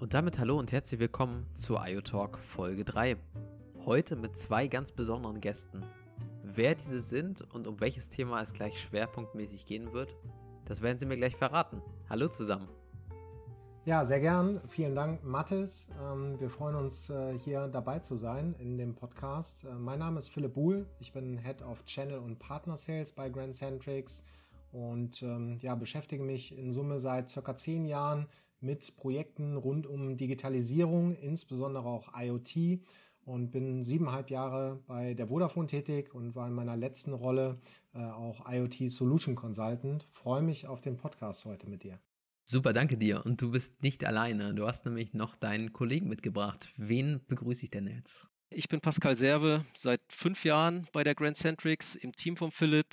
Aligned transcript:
Und 0.00 0.14
damit 0.14 0.38
hallo 0.38 0.56
und 0.56 0.70
herzlich 0.70 1.00
willkommen 1.00 1.44
zu 1.54 1.76
IoTalk 1.76 2.38
Folge 2.38 2.84
3. 2.84 3.16
Heute 3.84 4.14
mit 4.14 4.38
zwei 4.38 4.68
ganz 4.68 4.92
besonderen 4.92 5.40
Gästen. 5.40 5.82
Wer 6.44 6.76
diese 6.76 7.00
sind 7.00 7.42
und 7.52 7.66
um 7.66 7.80
welches 7.80 8.08
Thema 8.08 8.40
es 8.40 8.52
gleich 8.52 8.80
schwerpunktmäßig 8.80 9.66
gehen 9.66 9.92
wird, 9.92 10.14
das 10.66 10.82
werden 10.82 10.98
sie 10.98 11.06
mir 11.06 11.16
gleich 11.16 11.34
verraten. 11.34 11.82
Hallo 12.08 12.28
zusammen. 12.28 12.68
Ja, 13.86 14.04
sehr 14.04 14.20
gern. 14.20 14.60
Vielen 14.68 14.94
Dank, 14.94 15.24
Mathis. 15.24 15.90
Ähm, 16.00 16.38
wir 16.38 16.48
freuen 16.48 16.76
uns, 16.76 17.10
äh, 17.10 17.36
hier 17.36 17.66
dabei 17.66 17.98
zu 17.98 18.14
sein 18.14 18.54
in 18.60 18.78
dem 18.78 18.94
Podcast. 18.94 19.64
Äh, 19.64 19.74
mein 19.74 19.98
Name 19.98 20.20
ist 20.20 20.28
Philipp 20.28 20.54
Buhl. 20.54 20.86
Ich 21.00 21.12
bin 21.12 21.38
Head 21.38 21.62
of 21.62 21.84
Channel 21.86 22.18
und 22.18 22.38
Partner 22.38 22.76
Sales 22.76 23.10
bei 23.10 23.30
Grand 23.30 23.56
Centrics 23.56 24.24
und 24.70 25.24
ähm, 25.24 25.58
ja, 25.60 25.74
beschäftige 25.74 26.22
mich 26.22 26.56
in 26.56 26.70
Summe 26.70 27.00
seit 27.00 27.30
circa 27.30 27.56
zehn 27.56 27.84
Jahren 27.84 28.28
mit 28.60 28.96
Projekten 28.96 29.56
rund 29.56 29.86
um 29.86 30.16
Digitalisierung, 30.16 31.14
insbesondere 31.14 31.86
auch 31.86 32.12
IoT 32.18 32.80
und 33.24 33.50
bin 33.50 33.82
siebeneinhalb 33.82 34.30
Jahre 34.30 34.82
bei 34.86 35.14
der 35.14 35.28
Vodafone 35.28 35.66
tätig 35.66 36.14
und 36.14 36.34
war 36.34 36.48
in 36.48 36.54
meiner 36.54 36.76
letzten 36.76 37.12
Rolle 37.12 37.60
äh, 37.94 37.98
auch 37.98 38.50
IoT 38.50 38.90
Solution 38.90 39.34
Consultant. 39.34 40.06
Freue 40.10 40.42
mich 40.42 40.66
auf 40.66 40.80
den 40.80 40.96
Podcast 40.96 41.44
heute 41.44 41.68
mit 41.68 41.82
dir. 41.82 41.98
Super, 42.44 42.72
danke 42.72 42.96
dir. 42.96 43.26
Und 43.26 43.42
du 43.42 43.50
bist 43.50 43.82
nicht 43.82 44.06
alleine. 44.06 44.54
Du 44.54 44.66
hast 44.66 44.86
nämlich 44.86 45.12
noch 45.12 45.36
deinen 45.36 45.74
Kollegen 45.74 46.08
mitgebracht. 46.08 46.70
Wen 46.78 47.20
begrüße 47.28 47.64
ich 47.64 47.70
denn 47.70 47.86
jetzt? 47.86 48.26
Ich 48.50 48.68
bin 48.70 48.80
Pascal 48.80 49.14
Serve, 49.14 49.62
seit 49.74 50.00
fünf 50.08 50.44
Jahren 50.46 50.86
bei 50.92 51.04
der 51.04 51.14
Grand 51.14 51.36
Centrics 51.36 51.94
im 51.94 52.14
Team 52.14 52.38
von 52.38 52.50
Philipp 52.50 52.86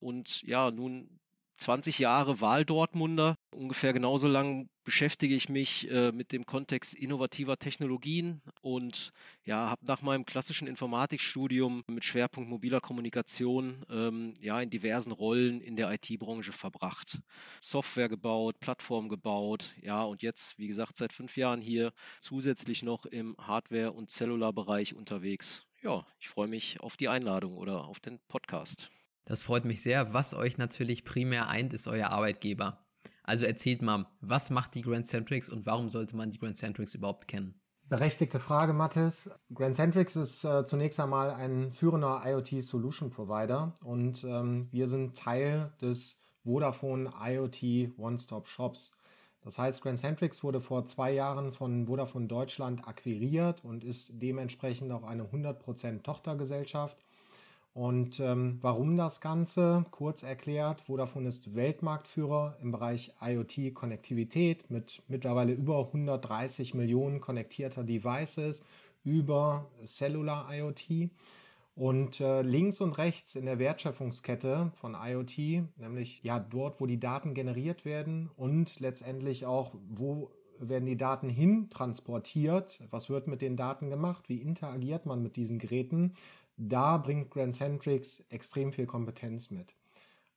und 0.00 0.42
ja, 0.42 0.72
nun 0.72 1.20
20 1.58 1.98
Jahre 1.98 2.40
Wahl-Dortmunder. 2.40 3.36
Ungefähr 3.50 3.92
genauso 3.92 4.28
lang 4.28 4.68
beschäftige 4.84 5.34
ich 5.34 5.48
mich 5.48 5.90
äh, 5.90 6.12
mit 6.12 6.32
dem 6.32 6.46
Kontext 6.46 6.94
innovativer 6.94 7.58
Technologien 7.58 8.40
und 8.62 9.12
ja, 9.44 9.68
habe 9.68 9.84
nach 9.86 10.00
meinem 10.00 10.24
klassischen 10.24 10.68
Informatikstudium 10.68 11.82
mit 11.88 12.04
Schwerpunkt 12.04 12.48
mobiler 12.48 12.80
Kommunikation 12.80 13.84
ähm, 13.90 14.34
ja 14.40 14.60
in 14.60 14.70
diversen 14.70 15.12
Rollen 15.12 15.60
in 15.60 15.76
der 15.76 15.92
IT-Branche 15.92 16.52
verbracht. 16.52 17.18
Software 17.60 18.08
gebaut, 18.08 18.60
Plattform 18.60 19.08
gebaut, 19.08 19.74
ja, 19.82 20.04
und 20.04 20.22
jetzt, 20.22 20.58
wie 20.58 20.68
gesagt, 20.68 20.96
seit 20.96 21.12
fünf 21.12 21.36
Jahren 21.36 21.60
hier 21.60 21.92
zusätzlich 22.20 22.82
noch 22.82 23.04
im 23.04 23.36
Hardware- 23.38 23.92
und 23.92 24.10
Cellular-Bereich 24.10 24.94
unterwegs. 24.94 25.66
Ja, 25.82 26.06
ich 26.18 26.28
freue 26.28 26.48
mich 26.48 26.80
auf 26.80 26.96
die 26.96 27.08
Einladung 27.08 27.56
oder 27.56 27.84
auf 27.84 28.00
den 28.00 28.18
Podcast. 28.28 28.90
Das 29.28 29.42
freut 29.42 29.66
mich 29.66 29.82
sehr. 29.82 30.14
Was 30.14 30.32
euch 30.32 30.56
natürlich 30.56 31.04
primär 31.04 31.48
eint, 31.48 31.74
ist 31.74 31.86
euer 31.86 32.08
Arbeitgeber. 32.08 32.78
Also 33.24 33.44
erzählt 33.44 33.82
mal, 33.82 34.06
was 34.22 34.48
macht 34.48 34.74
die 34.74 34.80
Grand 34.80 35.06
Centrics 35.06 35.50
und 35.50 35.66
warum 35.66 35.90
sollte 35.90 36.16
man 36.16 36.30
die 36.30 36.38
Grand 36.38 36.56
Centrics 36.56 36.94
überhaupt 36.94 37.28
kennen? 37.28 37.60
Berechtigte 37.90 38.40
Frage, 38.40 38.72
Mathis. 38.72 39.30
Grand 39.52 39.76
Centrics 39.76 40.16
ist 40.16 40.44
äh, 40.44 40.64
zunächst 40.64 40.98
einmal 40.98 41.30
ein 41.30 41.72
führender 41.72 42.22
IoT 42.24 42.62
Solution 42.62 43.10
Provider 43.10 43.74
und 43.84 44.24
ähm, 44.24 44.68
wir 44.70 44.86
sind 44.86 45.18
Teil 45.18 45.74
des 45.82 46.22
Vodafone 46.42 47.12
IoT 47.22 47.98
One-Stop 47.98 48.48
Shops. 48.48 48.96
Das 49.42 49.58
heißt, 49.58 49.82
Grand 49.82 49.98
Centrics 49.98 50.42
wurde 50.42 50.62
vor 50.62 50.86
zwei 50.86 51.12
Jahren 51.12 51.52
von 51.52 51.86
Vodafone 51.86 52.28
Deutschland 52.28 52.88
akquiriert 52.88 53.62
und 53.62 53.84
ist 53.84 54.10
dementsprechend 54.22 54.90
auch 54.90 55.04
eine 55.04 55.24
100% 55.24 56.02
Tochtergesellschaft 56.02 56.96
und 57.74 58.18
ähm, 58.18 58.58
warum 58.60 58.96
das 58.96 59.20
Ganze? 59.20 59.84
Kurz 59.90 60.22
erklärt, 60.22 60.80
Vodafone 60.80 61.28
ist 61.28 61.54
Weltmarktführer 61.54 62.56
im 62.60 62.72
Bereich 62.72 63.12
IoT-Konnektivität 63.20 64.70
mit 64.70 65.02
mittlerweile 65.06 65.52
über 65.52 65.78
130 65.86 66.74
Millionen 66.74 67.20
konnektierter 67.20 67.84
Devices 67.84 68.64
über 69.04 69.70
Cellular 69.84 70.52
IoT. 70.52 71.10
Und 71.76 72.20
äh, 72.20 72.42
links 72.42 72.80
und 72.80 72.98
rechts 72.98 73.36
in 73.36 73.46
der 73.46 73.60
Wertschöpfungskette 73.60 74.72
von 74.74 74.96
IoT, 75.00 75.68
nämlich 75.76 76.20
ja 76.24 76.40
dort, 76.40 76.80
wo 76.80 76.86
die 76.86 76.98
Daten 76.98 77.34
generiert 77.34 77.84
werden 77.84 78.30
und 78.36 78.80
letztendlich 78.80 79.46
auch, 79.46 79.72
wo 79.88 80.32
werden 80.58 80.86
die 80.86 80.96
Daten 80.96 81.28
hin 81.28 81.70
transportiert, 81.70 82.80
was 82.90 83.10
wird 83.10 83.28
mit 83.28 83.42
den 83.42 83.56
Daten 83.56 83.90
gemacht, 83.90 84.28
wie 84.28 84.38
interagiert 84.38 85.06
man 85.06 85.22
mit 85.22 85.36
diesen 85.36 85.60
Geräten, 85.60 86.14
da 86.58 86.98
bringt 86.98 87.30
Grand 87.30 87.54
Centrics 87.54 88.26
extrem 88.28 88.72
viel 88.72 88.86
Kompetenz 88.86 89.50
mit. 89.50 89.74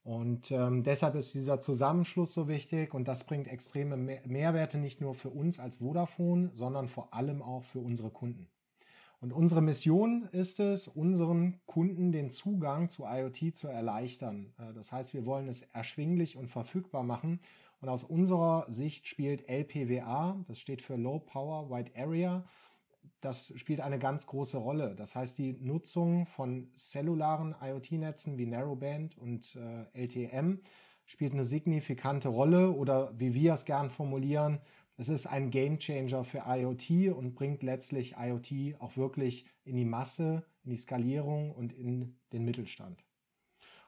Und 0.03 0.51
ähm, 0.51 0.83
deshalb 0.83 1.15
ist 1.15 1.33
dieser 1.33 1.59
Zusammenschluss 1.59 2.33
so 2.33 2.47
wichtig 2.47 2.93
und 2.93 3.07
das 3.07 3.25
bringt 3.25 3.47
extreme 3.47 3.97
Mehr 3.97 4.21
Mehrwerte 4.25 4.79
nicht 4.79 4.99
nur 4.99 5.13
für 5.13 5.29
uns 5.29 5.59
als 5.59 5.77
Vodafone, 5.77 6.51
sondern 6.53 6.87
vor 6.87 7.13
allem 7.13 7.41
auch 7.41 7.63
für 7.63 7.79
unsere 7.79 8.09
Kunden. 8.09 8.47
Und 9.19 9.31
unsere 9.31 9.61
Mission 9.61 10.27
ist 10.31 10.59
es, 10.59 10.87
unseren 10.87 11.59
Kunden 11.67 12.11
den 12.11 12.31
Zugang 12.31 12.89
zu 12.89 13.05
IoT 13.05 13.55
zu 13.55 13.67
erleichtern. 13.67 14.53
Äh, 14.57 14.73
das 14.73 14.91
heißt, 14.91 15.13
wir 15.13 15.27
wollen 15.27 15.47
es 15.47 15.63
erschwinglich 15.73 16.35
und 16.35 16.47
verfügbar 16.47 17.03
machen. 17.03 17.39
Und 17.81 17.89
aus 17.89 18.03
unserer 18.03 18.65
Sicht 18.69 19.07
spielt 19.07 19.47
LPWA, 19.47 20.43
das 20.47 20.59
steht 20.59 20.81
für 20.83 20.95
Low 20.95 21.19
Power 21.19 21.69
Wide 21.69 21.91
Area, 21.95 22.43
das 23.21 23.53
spielt 23.55 23.79
eine 23.79 23.99
ganz 23.99 24.27
große 24.27 24.57
Rolle. 24.57 24.95
Das 24.95 25.15
heißt, 25.15 25.37
die 25.37 25.53
Nutzung 25.53 26.25
von 26.25 26.71
zellularen 26.75 27.55
IoT-Netzen 27.61 28.37
wie 28.37 28.47
Narrowband 28.47 29.17
und 29.17 29.55
äh, 29.55 29.85
LTM 30.03 30.59
spielt 31.05 31.33
eine 31.33 31.45
signifikante 31.45 32.29
Rolle 32.29 32.71
oder 32.71 33.17
wie 33.19 33.33
wir 33.33 33.53
es 33.53 33.65
gern 33.65 33.89
formulieren, 33.89 34.59
es 34.97 35.09
ist 35.09 35.25
ein 35.25 35.49
Gamechanger 35.49 36.23
für 36.23 36.43
IoT 36.45 37.15
und 37.15 37.33
bringt 37.33 37.63
letztlich 37.63 38.15
IoT 38.19 38.79
auch 38.79 38.97
wirklich 38.97 39.47
in 39.63 39.75
die 39.75 39.85
Masse, 39.85 40.43
in 40.63 40.69
die 40.69 40.77
Skalierung 40.77 41.51
und 41.51 41.73
in 41.73 42.19
den 42.33 42.45
Mittelstand. 42.45 43.03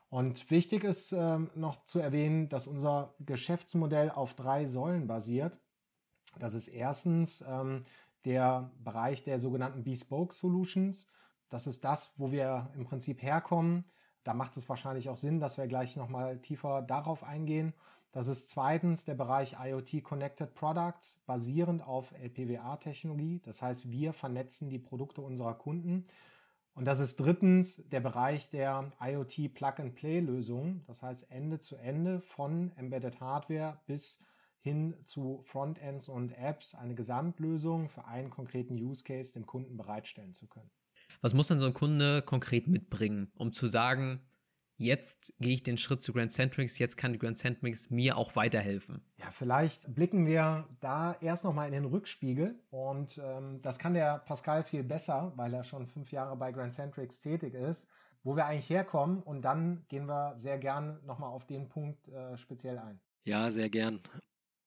Und 0.09 0.50
wichtig 0.51 0.83
ist 0.83 1.11
ähm, 1.11 1.50
noch 1.55 1.83
zu 1.85 2.00
erwähnen, 2.00 2.50
dass 2.50 2.67
unser 2.67 3.13
Geschäftsmodell 3.19 4.09
auf 4.09 4.33
drei 4.33 4.65
Säulen 4.65 5.07
basiert. 5.07 5.59
Das 6.39 6.53
ist 6.53 6.67
erstens 6.67 7.44
ähm, 7.47 7.83
der 8.25 8.72
Bereich 8.84 9.23
der 9.23 9.39
sogenannten 9.39 9.84
Bespoke 9.84 10.34
Solutions. 10.34 11.09
Das 11.50 11.67
ist 11.67 11.84
das, 11.84 12.13
wo 12.17 12.31
wir 12.31 12.72
im 12.75 12.85
Prinzip 12.85 13.22
herkommen. 13.22 13.85
Da 14.23 14.34
macht 14.34 14.57
es 14.57 14.69
wahrscheinlich 14.69 15.09
auch 15.09 15.17
Sinn, 15.17 15.39
dass 15.39 15.57
wir 15.57 15.67
gleich 15.67 15.97
nochmal 15.97 16.39
tiefer 16.39 16.81
darauf 16.81 17.23
eingehen. 17.23 17.73
Das 18.12 18.28
ist 18.28 18.51
zweitens 18.51 19.06
der 19.06 19.16
Bereich 19.16 19.57
IoT 19.59 20.03
Connected 20.03 20.53
Products, 20.53 21.23
basierend 21.25 21.81
auf 21.81 22.12
LPWA-Technologie. 22.12 23.41
Das 23.44 23.62
heißt, 23.62 23.89
wir 23.89 24.13
vernetzen 24.13 24.69
die 24.69 24.79
Produkte 24.79 25.22
unserer 25.22 25.56
Kunden. 25.56 26.06
Und 26.75 26.85
das 26.85 27.00
ist 27.00 27.19
drittens 27.19 27.88
der 27.89 28.00
Bereich 28.00 28.50
der 28.50 28.91
IoT 29.01 29.53
Plug-and-Play-Lösungen. 29.53 30.83
Das 30.85 31.03
heißt, 31.03 31.31
Ende 31.31 31.59
zu 31.59 31.75
Ende 31.75 32.22
von 32.22 32.72
Embedded 32.78 33.19
Hardware 33.19 33.79
bis 33.85 34.22
hin 34.63 34.96
zu 35.03 35.41
Frontends 35.44 36.07
und 36.07 36.31
Apps 36.38 36.74
eine 36.74 36.96
Gesamtlösung 36.96 37.90
für 37.90 38.06
einen 38.06 38.29
konkreten 38.29 38.75
Use 38.75 39.03
Case 39.03 39.34
dem 39.34 39.46
Kunden 39.46 39.75
bereitstellen 39.75 40.34
zu 40.34 40.47
können. 40.47 40.72
Was 41.22 41.34
muss 41.34 41.50
denn 41.50 41.59
so 41.59 41.66
ein 41.66 41.74
Kunde 41.74 42.22
konkret 42.22 42.68
mitbringen, 42.68 43.29
um 43.35 43.51
zu 43.51 43.68
sagen, 43.68 44.22
jetzt 44.78 45.34
gehe 45.40 45.53
ich 45.53 45.63
den 45.63 45.78
Schritt 45.78 46.01
zu 46.01 46.13
Grand 46.13 46.31
Centrics, 46.31 46.79
jetzt 46.79 46.96
kann 46.96 47.12
die 47.12 47.19
Grand 47.19 47.38
Centrics 47.38 47.90
mir 47.90 48.18
auch 48.18 48.38
weiterhelfen? 48.38 49.01
Ja, 49.18 49.25
vielleicht 49.31 49.94
blicken 49.94 50.25
wir 50.25 50.68
da 50.80 51.18
erst 51.19 51.44
nochmal 51.44 51.68
in 51.68 51.74
den 51.74 51.85
Rückspiegel 51.85 52.57
und 52.72 53.22
ähm, 53.22 53.59
das 53.62 53.80
kann 53.80 53.94
der 53.94 54.19
Pascal 54.19 54.63
viel 54.63 54.84
besser, 54.84 55.34
weil 55.35 55.53
er 55.53 55.66
schon 55.66 55.88
fünf 55.88 56.13
Jahre 56.13 56.38
bei 56.38 56.53
Grand 56.53 56.74
Centrics 56.74 57.19
tätig 57.19 57.53
ist, 57.53 57.90
wo 58.24 58.38
wir 58.38 58.45
eigentlich 58.45 58.69
herkommen 58.69 59.22
und 59.22 59.41
dann 59.41 59.85
gehen 59.90 60.06
wir 60.06 60.38
sehr 60.38 60.57
gern 60.57 61.06
nochmal 61.06 61.31
auf 61.31 61.45
den 61.45 61.68
Punkt 61.68 62.07
äh, 62.07 62.38
speziell 62.38 62.77
ein. 62.80 63.01
Ja, 63.25 63.51
sehr 63.51 63.69
gern 63.69 64.01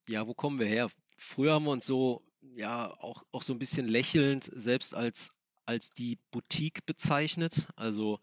ja, 0.09 0.27
wo 0.27 0.35
kommen 0.35 0.59
wir 0.59 0.67
her? 0.67 0.89
Früher 1.17 1.55
haben 1.55 1.65
wir 1.65 1.71
uns 1.73 1.87
so, 1.87 2.23
ja, 2.55 2.91
auch, 3.01 3.25
auch 3.33 3.43
so 3.43 3.53
ein 3.53 3.59
bisschen 3.59 3.89
lächelnd 3.89 4.51
selbst 4.55 4.95
als, 4.95 5.33
als 5.65 5.93
die 5.93 6.19
Boutique 6.31 6.85
bezeichnet. 6.87 7.67
Also 7.77 8.21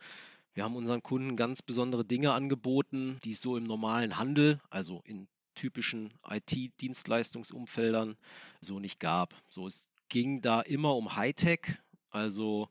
wir 0.54 0.64
haben 0.64 0.76
unseren 0.76 1.02
Kunden 1.02 1.36
ganz 1.36 1.62
besondere 1.62 2.06
Dinge 2.06 2.32
angeboten, 2.34 3.20
die 3.24 3.32
es 3.32 3.42
so 3.42 3.58
im 3.58 3.64
normalen 3.64 4.18
Handel, 4.18 4.62
also 4.70 5.02
in 5.06 5.28
typischen 5.56 6.14
IT-Dienstleistungsumfeldern 6.28 8.18
so 8.62 8.80
nicht 8.80 9.00
gab. 9.00 9.36
So, 9.50 9.68
es 9.68 9.90
ging 10.10 10.42
da 10.42 10.62
immer 10.62 10.96
um 10.96 11.16
Hightech, 11.16 11.78
also 12.10 12.70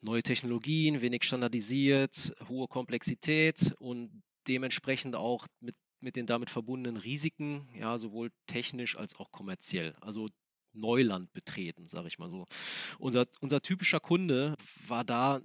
neue 0.00 0.22
Technologien, 0.22 1.00
wenig 1.00 1.24
standardisiert, 1.24 2.34
hohe 2.48 2.68
Komplexität 2.68 3.74
und 3.78 4.22
dementsprechend 4.48 5.14
auch 5.14 5.46
mit 5.60 5.76
mit 6.02 6.16
den 6.16 6.26
damit 6.26 6.50
verbundenen 6.50 7.00
Risiken, 7.00 7.68
ja, 7.78 7.98
sowohl 7.98 8.30
technisch 8.46 8.96
als 8.96 9.16
auch 9.16 9.32
kommerziell. 9.32 9.94
Also 10.00 10.28
Neuland 10.72 11.32
betreten, 11.32 11.86
sage 11.86 12.08
ich 12.08 12.18
mal 12.18 12.30
so. 12.30 12.46
Unser, 12.98 13.26
unser 13.40 13.60
typischer 13.60 14.00
Kunde 14.00 14.56
war 14.86 15.04
da 15.04 15.40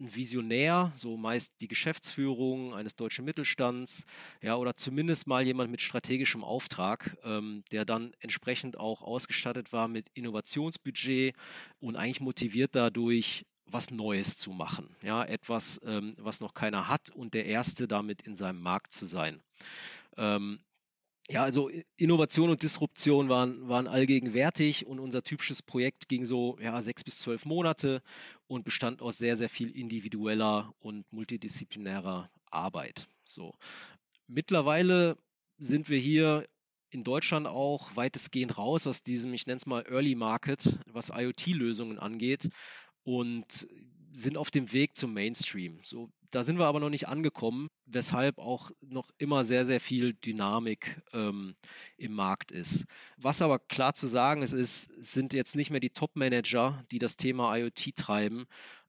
ein 0.00 0.14
Visionär, 0.14 0.92
so 0.96 1.16
meist 1.16 1.52
die 1.60 1.68
Geschäftsführung 1.68 2.74
eines 2.74 2.96
deutschen 2.96 3.24
Mittelstands, 3.24 4.04
ja, 4.42 4.56
oder 4.56 4.74
zumindest 4.74 5.26
mal 5.26 5.46
jemand 5.46 5.70
mit 5.70 5.82
strategischem 5.82 6.42
Auftrag, 6.42 7.16
ähm, 7.22 7.62
der 7.70 7.84
dann 7.84 8.12
entsprechend 8.18 8.76
auch 8.78 9.02
ausgestattet 9.02 9.72
war 9.72 9.86
mit 9.86 10.08
Innovationsbudget 10.14 11.34
und 11.78 11.96
eigentlich 11.96 12.20
motiviert 12.20 12.74
dadurch, 12.74 13.46
was 13.74 13.90
Neues 13.90 14.36
zu 14.36 14.52
machen, 14.52 14.88
ja, 15.02 15.24
etwas, 15.24 15.80
ähm, 15.84 16.14
was 16.18 16.40
noch 16.40 16.54
keiner 16.54 16.88
hat 16.88 17.10
und 17.10 17.34
der 17.34 17.44
Erste 17.44 17.88
damit 17.88 18.22
in 18.22 18.36
seinem 18.36 18.62
Markt 18.62 18.92
zu 18.92 19.04
sein. 19.04 19.42
Ähm, 20.16 20.60
ja, 21.28 21.42
also 21.42 21.70
Innovation 21.96 22.50
und 22.50 22.62
Disruption 22.62 23.28
waren, 23.28 23.68
waren 23.68 23.88
allgegenwärtig 23.88 24.86
und 24.86 25.00
unser 25.00 25.22
typisches 25.22 25.60
Projekt 25.60 26.08
ging 26.08 26.24
so 26.24 26.56
ja, 26.60 26.80
sechs 26.82 27.02
bis 27.02 27.18
zwölf 27.18 27.46
Monate 27.46 28.00
und 28.46 28.64
bestand 28.64 29.02
aus 29.02 29.18
sehr, 29.18 29.36
sehr 29.36 29.48
viel 29.48 29.76
individueller 29.76 30.72
und 30.78 31.12
multidisziplinärer 31.12 32.30
Arbeit. 32.50 33.08
So. 33.24 33.54
Mittlerweile 34.28 35.16
sind 35.58 35.88
wir 35.88 35.98
hier 35.98 36.46
in 36.90 37.02
Deutschland 37.02 37.48
auch 37.48 37.96
weitestgehend 37.96 38.56
raus 38.56 38.86
aus 38.86 39.02
diesem, 39.02 39.34
ich 39.34 39.48
nenne 39.48 39.56
es 39.56 39.66
mal 39.66 39.84
Early 39.88 40.14
Market, 40.14 40.78
was 40.86 41.10
IoT-Lösungen 41.10 41.98
angeht 41.98 42.50
und 43.04 43.68
sind 44.12 44.36
auf 44.36 44.50
dem 44.50 44.72
Weg 44.72 44.96
zum 44.96 45.12
Mainstream. 45.12 45.80
So, 45.82 46.10
da 46.30 46.42
sind 46.42 46.58
wir 46.58 46.66
aber 46.66 46.80
noch 46.80 46.90
nicht 46.90 47.08
angekommen, 47.08 47.68
weshalb 47.86 48.38
auch 48.38 48.70
noch 48.80 49.08
immer 49.18 49.44
sehr, 49.44 49.64
sehr 49.64 49.80
viel 49.80 50.14
Dynamik 50.14 51.00
ähm, 51.12 51.54
im 51.96 52.12
Markt 52.12 52.50
ist. 52.50 52.86
Was 53.16 53.42
aber 53.42 53.58
klar 53.58 53.94
zu 53.94 54.06
sagen 54.06 54.42
ist, 54.42 54.52
ist 54.52 54.90
sind 54.98 55.32
jetzt 55.32 55.54
nicht 55.54 55.70
mehr 55.70 55.80
die 55.80 55.90
Top-Manager, 55.90 56.82
die 56.90 56.98
das 56.98 57.16
Thema 57.16 57.56
IoT 57.56 57.94
treiben. 57.96 58.46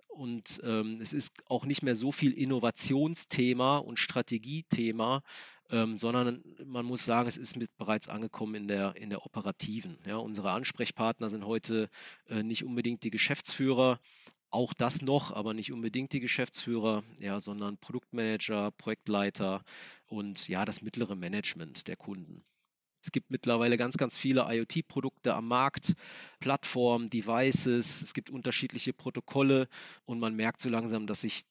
Und 0.08 0.62
ähm, 0.64 0.98
es 1.02 1.12
ist 1.12 1.34
auch 1.46 1.66
nicht 1.66 1.84
mehr 1.84 1.96
so 1.96 2.12
viel 2.12 2.32
Innovationsthema 2.32 3.78
und 3.80 4.00
Strategiethema, 4.00 5.22
ähm, 5.70 5.98
sondern 5.98 6.44
man 6.66 6.86
muss 6.86 7.06
sagen, 7.06 7.28
es 7.28 7.38
ist 7.38 7.56
mit 7.56 7.76
bereits 7.78 8.08
angekommen 8.10 8.56
in 8.56 8.68
der, 8.68 8.96
in 8.96 9.10
der 9.10 9.26
operativen. 9.26 9.98
Ja, 10.06 10.18
unsere 10.18 10.52
Ansprechpartner 10.52 11.30
sind 11.30 11.46
heute 11.46 11.90
äh, 12.28 12.44
nicht 12.44 12.64
unbedingt 12.64 13.04
die 13.04 13.12
Geschäftsführer, 13.12 14.00
auch 14.50 14.74
das 14.74 15.02
noch, 15.02 15.32
aber 15.32 15.54
nicht 15.54 15.72
unbedingt 15.72 16.14
die 16.14 16.20
Geschäftsführer, 16.20 17.04
ja, 17.20 17.40
sondern 17.40 17.78
Produktmanager, 17.78 18.72
Projektleiter 18.72 19.64
und 20.06 20.48
ja, 20.48 20.66
das 20.66 20.82
mittlere 20.82 21.16
Management 21.16 21.88
der 21.88 21.98
Kunden. 21.98 22.44
Es 23.06 23.12
gibt 23.12 23.30
mittlerweile 23.30 23.78
ganz, 23.78 23.98
ganz 23.98 24.18
viele 24.18 24.48
IoT-Produkte 24.50 25.36
am 25.36 25.48
Markt, 25.48 25.94
Plattformen, 26.40 27.08
Devices, 27.08 28.02
es 28.02 28.14
gibt 28.16 28.32
unterschiedliche 28.32 28.94
Protokolle 28.94 29.68
und 30.06 30.20
man 30.20 30.36
merkt 30.36 30.60
so 30.60 30.70
langsam, 30.70 31.06
dass 31.06 31.22
sich 31.22 31.44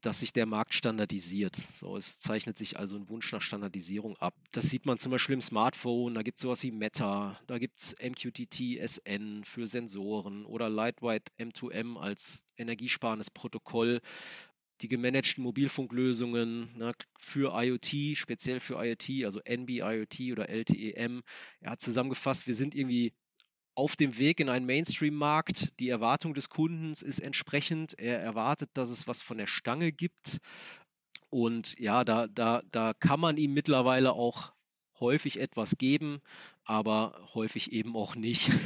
dass 0.00 0.20
sich 0.20 0.32
der 0.32 0.46
Markt 0.46 0.74
standardisiert. 0.74 1.56
So, 1.56 1.96
es 1.96 2.18
zeichnet 2.18 2.56
sich 2.56 2.78
also 2.78 2.96
ein 2.96 3.08
Wunsch 3.08 3.30
nach 3.32 3.42
Standardisierung 3.42 4.16
ab. 4.16 4.34
Das 4.52 4.70
sieht 4.70 4.86
man 4.86 4.98
zum 4.98 5.12
Beispiel 5.12 5.34
im 5.34 5.40
Smartphone, 5.40 6.14
da 6.14 6.22
gibt 6.22 6.38
es 6.38 6.42
sowas 6.42 6.62
wie 6.62 6.70
Meta, 6.70 7.38
da 7.46 7.58
gibt 7.58 7.80
es 7.80 7.96
MQTT 8.00 8.78
SN 8.80 9.44
für 9.44 9.66
Sensoren 9.66 10.44
oder 10.46 10.68
Lightweight 10.68 11.30
M2M 11.38 11.98
als 11.98 12.42
energiesparendes 12.56 13.30
Protokoll. 13.30 14.00
Die 14.80 14.88
gemanagten 14.88 15.44
Mobilfunklösungen 15.44 16.76
ne, 16.78 16.94
für 17.18 17.52
IoT, 17.54 18.16
speziell 18.16 18.60
für 18.60 18.82
IoT, 18.82 19.26
also 19.26 19.40
NB-IoT 19.44 20.32
oder 20.32 20.48
LTEM. 20.48 21.22
Er 21.60 21.72
hat 21.72 21.82
zusammengefasst, 21.82 22.46
wir 22.46 22.54
sind 22.54 22.74
irgendwie 22.74 23.12
auf 23.74 23.96
dem 23.96 24.18
Weg 24.18 24.40
in 24.40 24.48
einen 24.48 24.66
Mainstream-Markt. 24.66 25.78
Die 25.80 25.88
Erwartung 25.88 26.34
des 26.34 26.48
Kundens 26.48 27.02
ist 27.02 27.20
entsprechend. 27.20 27.98
Er 27.98 28.20
erwartet, 28.20 28.70
dass 28.74 28.90
es 28.90 29.06
was 29.06 29.22
von 29.22 29.38
der 29.38 29.46
Stange 29.46 29.92
gibt. 29.92 30.38
Und 31.30 31.78
ja, 31.78 32.04
da, 32.04 32.26
da, 32.26 32.62
da 32.70 32.92
kann 32.98 33.20
man 33.20 33.36
ihm 33.36 33.54
mittlerweile 33.54 34.12
auch 34.12 34.52
häufig 34.98 35.40
etwas 35.40 35.78
geben, 35.78 36.20
aber 36.64 37.18
häufig 37.34 37.72
eben 37.72 37.96
auch 37.96 38.14
nicht. 38.14 38.50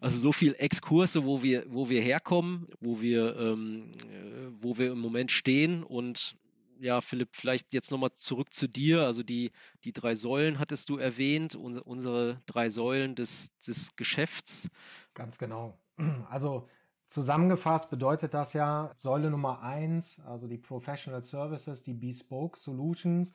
Also 0.00 0.18
so 0.20 0.32
viel 0.32 0.54
Exkurse, 0.56 1.24
wo 1.24 1.42
wir, 1.42 1.64
wo 1.68 1.90
wir 1.90 2.00
herkommen, 2.00 2.68
wo 2.80 3.02
wir, 3.02 3.36
ähm, 3.36 3.90
äh, 3.98 4.62
wo 4.62 4.78
wir 4.78 4.92
im 4.92 5.00
Moment 5.00 5.30
stehen 5.30 5.82
und 5.82 6.36
ja, 6.80 7.00
Philipp, 7.00 7.30
vielleicht 7.32 7.72
jetzt 7.72 7.90
nochmal 7.90 8.12
zurück 8.14 8.52
zu 8.52 8.68
dir. 8.68 9.02
Also 9.02 9.22
die, 9.22 9.52
die 9.84 9.92
drei 9.92 10.14
Säulen 10.14 10.58
hattest 10.58 10.88
du 10.88 10.96
erwähnt, 10.96 11.54
unsere, 11.54 11.84
unsere 11.84 12.40
drei 12.46 12.70
Säulen 12.70 13.14
des, 13.14 13.56
des 13.58 13.94
Geschäfts. 13.96 14.68
Ganz 15.14 15.38
genau. 15.38 15.78
Also 16.30 16.68
zusammengefasst 17.06 17.90
bedeutet 17.90 18.32
das 18.34 18.52
ja 18.52 18.92
Säule 18.96 19.30
Nummer 19.30 19.62
eins, 19.62 20.20
also 20.20 20.46
die 20.46 20.58
Professional 20.58 21.22
Services, 21.22 21.82
die 21.82 21.92
Bespoke 21.92 22.58
Solutions. 22.58 23.34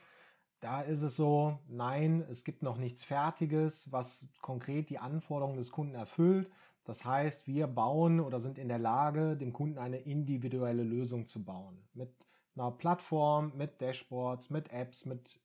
Da 0.62 0.82
ist 0.82 1.02
es 1.02 1.16
so, 1.16 1.60
nein, 1.68 2.26
es 2.30 2.44
gibt 2.44 2.64
noch 2.64 2.78
nichts 2.78 3.04
Fertiges, 3.04 3.92
was 3.92 4.28
konkret 4.42 4.90
die 4.90 4.98
Anforderungen 4.98 5.58
des 5.58 5.72
Kunden 5.72 5.94
erfüllt. 5.94 6.50
Das 6.86 7.04
heißt, 7.06 7.48
wir 7.48 7.68
bauen 7.68 8.20
oder 8.20 8.40
sind 8.40 8.58
in 8.58 8.68
der 8.68 8.80
Lage, 8.80 9.36
dem 9.36 9.54
Kunden 9.54 9.78
eine 9.78 9.98
individuelle 9.98 10.84
Lösung 10.84 11.26
zu 11.28 11.44
bauen. 11.44 11.84
Mit 11.94 12.25
einer 12.56 12.72
Plattform 12.72 13.52
mit 13.56 13.82
Dashboards, 13.82 14.50
mit 14.50 14.72
Apps, 14.72 15.06
mit 15.06 15.40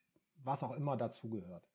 was 0.45 0.63
auch 0.63 0.73
immer 0.73 0.97
dazugehört. 0.97 1.69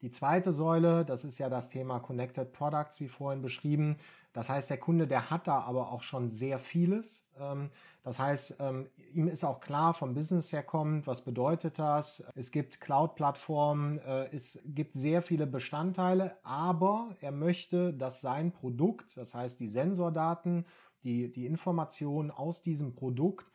Die 0.00 0.10
zweite 0.10 0.52
Säule, 0.52 1.04
das 1.04 1.24
ist 1.24 1.38
ja 1.38 1.48
das 1.48 1.68
Thema 1.68 1.98
Connected 1.98 2.52
Products, 2.52 3.00
wie 3.00 3.08
vorhin 3.08 3.42
beschrieben. 3.42 3.96
Das 4.32 4.48
heißt, 4.48 4.70
der 4.70 4.78
Kunde, 4.78 5.08
der 5.08 5.30
hat 5.30 5.48
da 5.48 5.60
aber 5.62 5.90
auch 5.90 6.02
schon 6.02 6.28
sehr 6.28 6.58
vieles. 6.58 7.26
Ähm, 7.38 7.70
das 8.04 8.20
heißt, 8.20 8.56
ähm, 8.60 8.88
ihm 9.12 9.26
ist 9.26 9.44
auch 9.44 9.60
klar, 9.60 9.94
vom 9.94 10.14
Business 10.14 10.52
her 10.52 10.62
kommt, 10.62 11.06
was 11.08 11.22
bedeutet 11.22 11.80
das? 11.80 12.24
Es 12.36 12.52
gibt 12.52 12.80
Cloud-Plattformen, 12.80 13.98
äh, 13.98 14.28
es 14.32 14.60
gibt 14.64 14.92
sehr 14.92 15.20
viele 15.20 15.48
Bestandteile, 15.48 16.36
aber 16.44 17.16
er 17.20 17.32
möchte, 17.32 17.92
dass 17.92 18.20
sein 18.20 18.52
Produkt, 18.52 19.16
das 19.16 19.34
heißt 19.34 19.58
die 19.58 19.68
Sensordaten, 19.68 20.64
die, 21.02 21.32
die 21.32 21.46
Informationen 21.46 22.30
aus 22.30 22.62
diesem 22.62 22.94
Produkt 22.94 23.46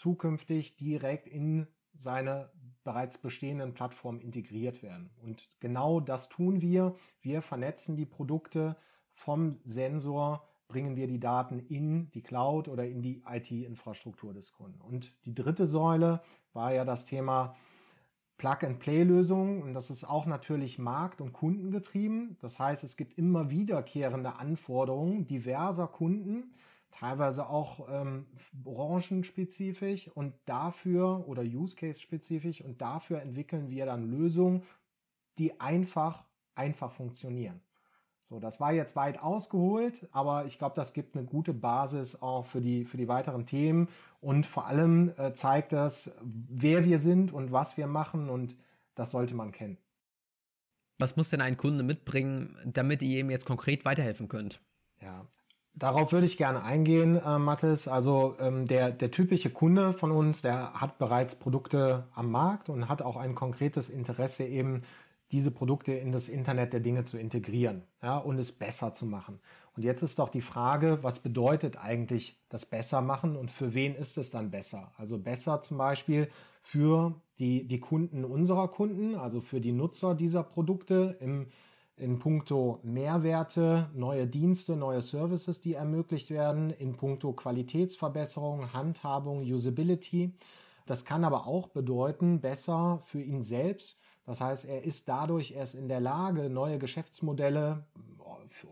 zukünftig 0.00 0.76
direkt 0.76 1.28
in 1.28 1.66
seine 1.94 2.50
bereits 2.84 3.18
bestehenden 3.18 3.74
Plattformen 3.74 4.20
integriert 4.20 4.82
werden. 4.82 5.10
Und 5.22 5.48
genau 5.60 6.00
das 6.00 6.30
tun 6.30 6.62
wir. 6.62 6.96
Wir 7.20 7.42
vernetzen 7.42 7.96
die 7.96 8.06
Produkte 8.06 8.76
vom 9.12 9.58
Sensor, 9.64 10.48
bringen 10.68 10.96
wir 10.96 11.06
die 11.06 11.20
Daten 11.20 11.58
in 11.58 12.10
die 12.12 12.22
Cloud 12.22 12.68
oder 12.68 12.86
in 12.86 13.02
die 13.02 13.22
IT-Infrastruktur 13.28 14.32
des 14.32 14.52
Kunden. 14.52 14.80
Und 14.80 15.12
die 15.26 15.34
dritte 15.34 15.66
Säule 15.66 16.22
war 16.54 16.72
ja 16.72 16.84
das 16.86 17.04
Thema 17.04 17.54
Plug-and-Play-Lösungen. 18.38 19.62
Und 19.62 19.74
das 19.74 19.90
ist 19.90 20.04
auch 20.04 20.24
natürlich 20.24 20.78
markt- 20.78 21.20
und 21.20 21.34
kundengetrieben. 21.34 22.38
Das 22.40 22.58
heißt, 22.58 22.84
es 22.84 22.96
gibt 22.96 23.18
immer 23.18 23.50
wiederkehrende 23.50 24.36
Anforderungen 24.36 25.26
diverser 25.26 25.88
Kunden 25.88 26.54
teilweise 26.90 27.48
auch 27.48 27.88
ähm, 27.90 28.26
branchenspezifisch 28.52 30.08
und 30.08 30.34
dafür 30.44 31.26
oder 31.26 31.42
Use 31.42 31.76
Case 31.76 32.00
spezifisch 32.00 32.62
und 32.62 32.80
dafür 32.80 33.22
entwickeln 33.22 33.70
wir 33.70 33.86
dann 33.86 34.10
Lösungen, 34.10 34.62
die 35.38 35.60
einfach, 35.60 36.24
einfach 36.54 36.90
funktionieren. 36.90 37.60
So, 38.22 38.38
das 38.38 38.60
war 38.60 38.72
jetzt 38.72 38.94
weit 38.94 39.20
ausgeholt, 39.20 40.08
aber 40.12 40.44
ich 40.46 40.58
glaube, 40.58 40.76
das 40.76 40.92
gibt 40.92 41.16
eine 41.16 41.24
gute 41.24 41.52
Basis 41.52 42.22
auch 42.22 42.46
für 42.46 42.60
die, 42.60 42.84
für 42.84 42.96
die 42.96 43.08
weiteren 43.08 43.44
Themen 43.46 43.88
und 44.20 44.46
vor 44.46 44.66
allem 44.66 45.12
äh, 45.16 45.32
zeigt 45.34 45.72
das, 45.72 46.14
wer 46.22 46.84
wir 46.84 46.98
sind 46.98 47.32
und 47.32 47.50
was 47.50 47.76
wir 47.76 47.86
machen 47.86 48.28
und 48.28 48.56
das 48.94 49.10
sollte 49.10 49.34
man 49.34 49.50
kennen. 49.50 49.78
Was 50.98 51.16
muss 51.16 51.30
denn 51.30 51.40
ein 51.40 51.56
Kunde 51.56 51.82
mitbringen, 51.82 52.56
damit 52.66 53.02
ihr 53.02 53.20
ihm 53.20 53.30
jetzt 53.30 53.46
konkret 53.46 53.84
weiterhelfen 53.84 54.28
könnt? 54.28 54.60
Ja, 55.00 55.26
Darauf 55.74 56.12
würde 56.12 56.26
ich 56.26 56.36
gerne 56.36 56.62
eingehen, 56.62 57.16
äh, 57.16 57.38
Mathis. 57.38 57.88
Also 57.88 58.36
ähm, 58.40 58.66
der, 58.66 58.90
der 58.90 59.10
typische 59.10 59.50
Kunde 59.50 59.92
von 59.92 60.10
uns, 60.10 60.42
der 60.42 60.74
hat 60.74 60.98
bereits 60.98 61.36
Produkte 61.36 62.08
am 62.14 62.30
Markt 62.30 62.68
und 62.68 62.88
hat 62.88 63.02
auch 63.02 63.16
ein 63.16 63.34
konkretes 63.34 63.88
Interesse 63.88 64.44
eben, 64.44 64.82
diese 65.32 65.50
Produkte 65.50 65.92
in 65.92 66.12
das 66.12 66.28
Internet 66.28 66.72
der 66.72 66.80
Dinge 66.80 67.04
zu 67.04 67.18
integrieren 67.18 67.84
ja, 68.02 68.18
und 68.18 68.38
es 68.38 68.52
besser 68.52 68.92
zu 68.92 69.06
machen. 69.06 69.40
Und 69.76 69.84
jetzt 69.84 70.02
ist 70.02 70.18
doch 70.18 70.28
die 70.28 70.40
Frage, 70.40 70.98
was 71.02 71.20
bedeutet 71.20 71.76
eigentlich 71.76 72.40
das 72.48 72.66
besser 72.66 73.00
machen 73.00 73.36
und 73.36 73.50
für 73.50 73.72
wen 73.72 73.94
ist 73.94 74.18
es 74.18 74.30
dann 74.30 74.50
besser? 74.50 74.92
Also 74.96 75.18
besser 75.18 75.62
zum 75.62 75.78
Beispiel 75.78 76.28
für 76.60 77.14
die, 77.38 77.66
die 77.66 77.80
Kunden 77.80 78.24
unserer 78.24 78.68
Kunden, 78.68 79.14
also 79.14 79.40
für 79.40 79.60
die 79.60 79.72
Nutzer 79.72 80.14
dieser 80.14 80.42
Produkte 80.42 81.16
im 81.20 81.46
in 82.00 82.18
puncto 82.18 82.80
Mehrwerte, 82.82 83.90
neue 83.94 84.26
Dienste, 84.26 84.74
neue 84.76 85.02
Services, 85.02 85.60
die 85.60 85.74
ermöglicht 85.74 86.30
werden, 86.30 86.70
in 86.70 86.96
puncto 86.96 87.32
Qualitätsverbesserung, 87.32 88.72
Handhabung, 88.72 89.42
Usability. 89.42 90.34
Das 90.86 91.04
kann 91.04 91.24
aber 91.24 91.46
auch 91.46 91.68
bedeuten, 91.68 92.40
besser 92.40 93.00
für 93.04 93.20
ihn 93.20 93.42
selbst. 93.42 94.00
Das 94.24 94.40
heißt, 94.40 94.64
er 94.64 94.84
ist 94.84 95.08
dadurch 95.08 95.52
erst 95.52 95.74
in 95.74 95.88
der 95.88 96.00
Lage, 96.00 96.48
neue 96.48 96.78
Geschäftsmodelle, 96.78 97.84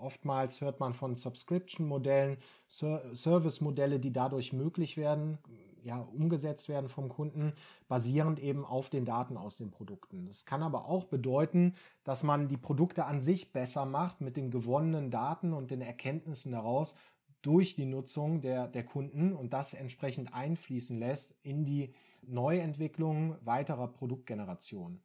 oftmals 0.00 0.60
hört 0.60 0.80
man 0.80 0.94
von 0.94 1.14
Subscription-Modellen, 1.14 2.38
Service-Modelle, 2.68 4.00
die 4.00 4.12
dadurch 4.12 4.52
möglich 4.52 4.96
werden, 4.96 5.38
ja, 5.82 6.00
umgesetzt 6.00 6.68
werden 6.68 6.88
vom 6.88 7.08
Kunden, 7.08 7.52
basierend 7.88 8.40
eben 8.40 8.64
auf 8.64 8.90
den 8.90 9.04
Daten 9.04 9.36
aus 9.36 9.56
den 9.56 9.70
Produkten. 9.70 10.26
Das 10.26 10.44
kann 10.44 10.62
aber 10.62 10.86
auch 10.86 11.04
bedeuten, 11.04 11.74
dass 12.04 12.22
man 12.22 12.48
die 12.48 12.56
Produkte 12.56 13.04
an 13.04 13.20
sich 13.20 13.52
besser 13.52 13.84
macht 13.86 14.20
mit 14.20 14.36
den 14.36 14.50
gewonnenen 14.50 15.10
Daten 15.10 15.52
und 15.52 15.70
den 15.70 15.80
Erkenntnissen 15.80 16.52
daraus 16.52 16.96
durch 17.42 17.74
die 17.74 17.86
Nutzung 17.86 18.40
der, 18.40 18.68
der 18.68 18.84
Kunden 18.84 19.32
und 19.32 19.52
das 19.52 19.74
entsprechend 19.74 20.34
einfließen 20.34 20.98
lässt 20.98 21.34
in 21.42 21.64
die 21.64 21.94
Neuentwicklung 22.26 23.36
weiterer 23.42 23.88
Produktgenerationen. 23.88 25.02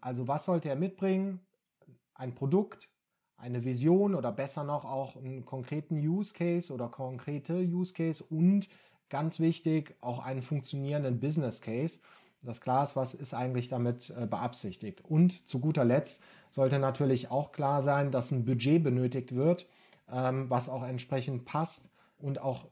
Also 0.00 0.28
was 0.28 0.44
sollte 0.44 0.68
er 0.68 0.76
mitbringen? 0.76 1.40
Ein 2.14 2.34
Produkt, 2.34 2.88
eine 3.36 3.64
Vision 3.64 4.14
oder 4.14 4.32
besser 4.32 4.64
noch 4.64 4.84
auch 4.84 5.16
einen 5.16 5.44
konkreten 5.44 5.96
Use 5.96 6.34
Case 6.34 6.72
oder 6.72 6.88
konkrete 6.88 7.54
Use 7.54 7.94
Case 7.94 8.22
und 8.22 8.68
ganz 9.10 9.40
wichtig 9.40 9.94
auch 10.00 10.24
einen 10.24 10.42
funktionierenden 10.42 11.20
Business 11.20 11.60
Case. 11.60 12.00
Das 12.42 12.60
klar 12.60 12.82
ist, 12.82 12.96
was 12.96 13.12
ist 13.12 13.34
eigentlich 13.34 13.68
damit 13.68 14.10
äh, 14.16 14.26
beabsichtigt. 14.26 15.04
Und 15.04 15.46
zu 15.46 15.60
guter 15.60 15.84
Letzt 15.84 16.22
sollte 16.48 16.78
natürlich 16.78 17.30
auch 17.30 17.52
klar 17.52 17.82
sein, 17.82 18.10
dass 18.10 18.30
ein 18.30 18.44
Budget 18.44 18.82
benötigt 18.82 19.34
wird, 19.34 19.66
ähm, 20.10 20.48
was 20.48 20.68
auch 20.68 20.82
entsprechend 20.82 21.44
passt 21.44 21.90
und 22.18 22.40
auch 22.40 22.66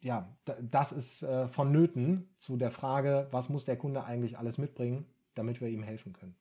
ja, 0.00 0.28
das 0.44 0.92
ist 0.92 1.24
äh, 1.24 1.48
vonnöten 1.48 2.28
zu 2.36 2.56
der 2.56 2.70
Frage, 2.70 3.26
was 3.32 3.48
muss 3.48 3.64
der 3.64 3.76
Kunde 3.76 4.04
eigentlich 4.04 4.38
alles 4.38 4.56
mitbringen, 4.56 5.04
damit 5.34 5.60
wir 5.60 5.68
ihm 5.68 5.82
helfen 5.82 6.12
können. 6.12 6.36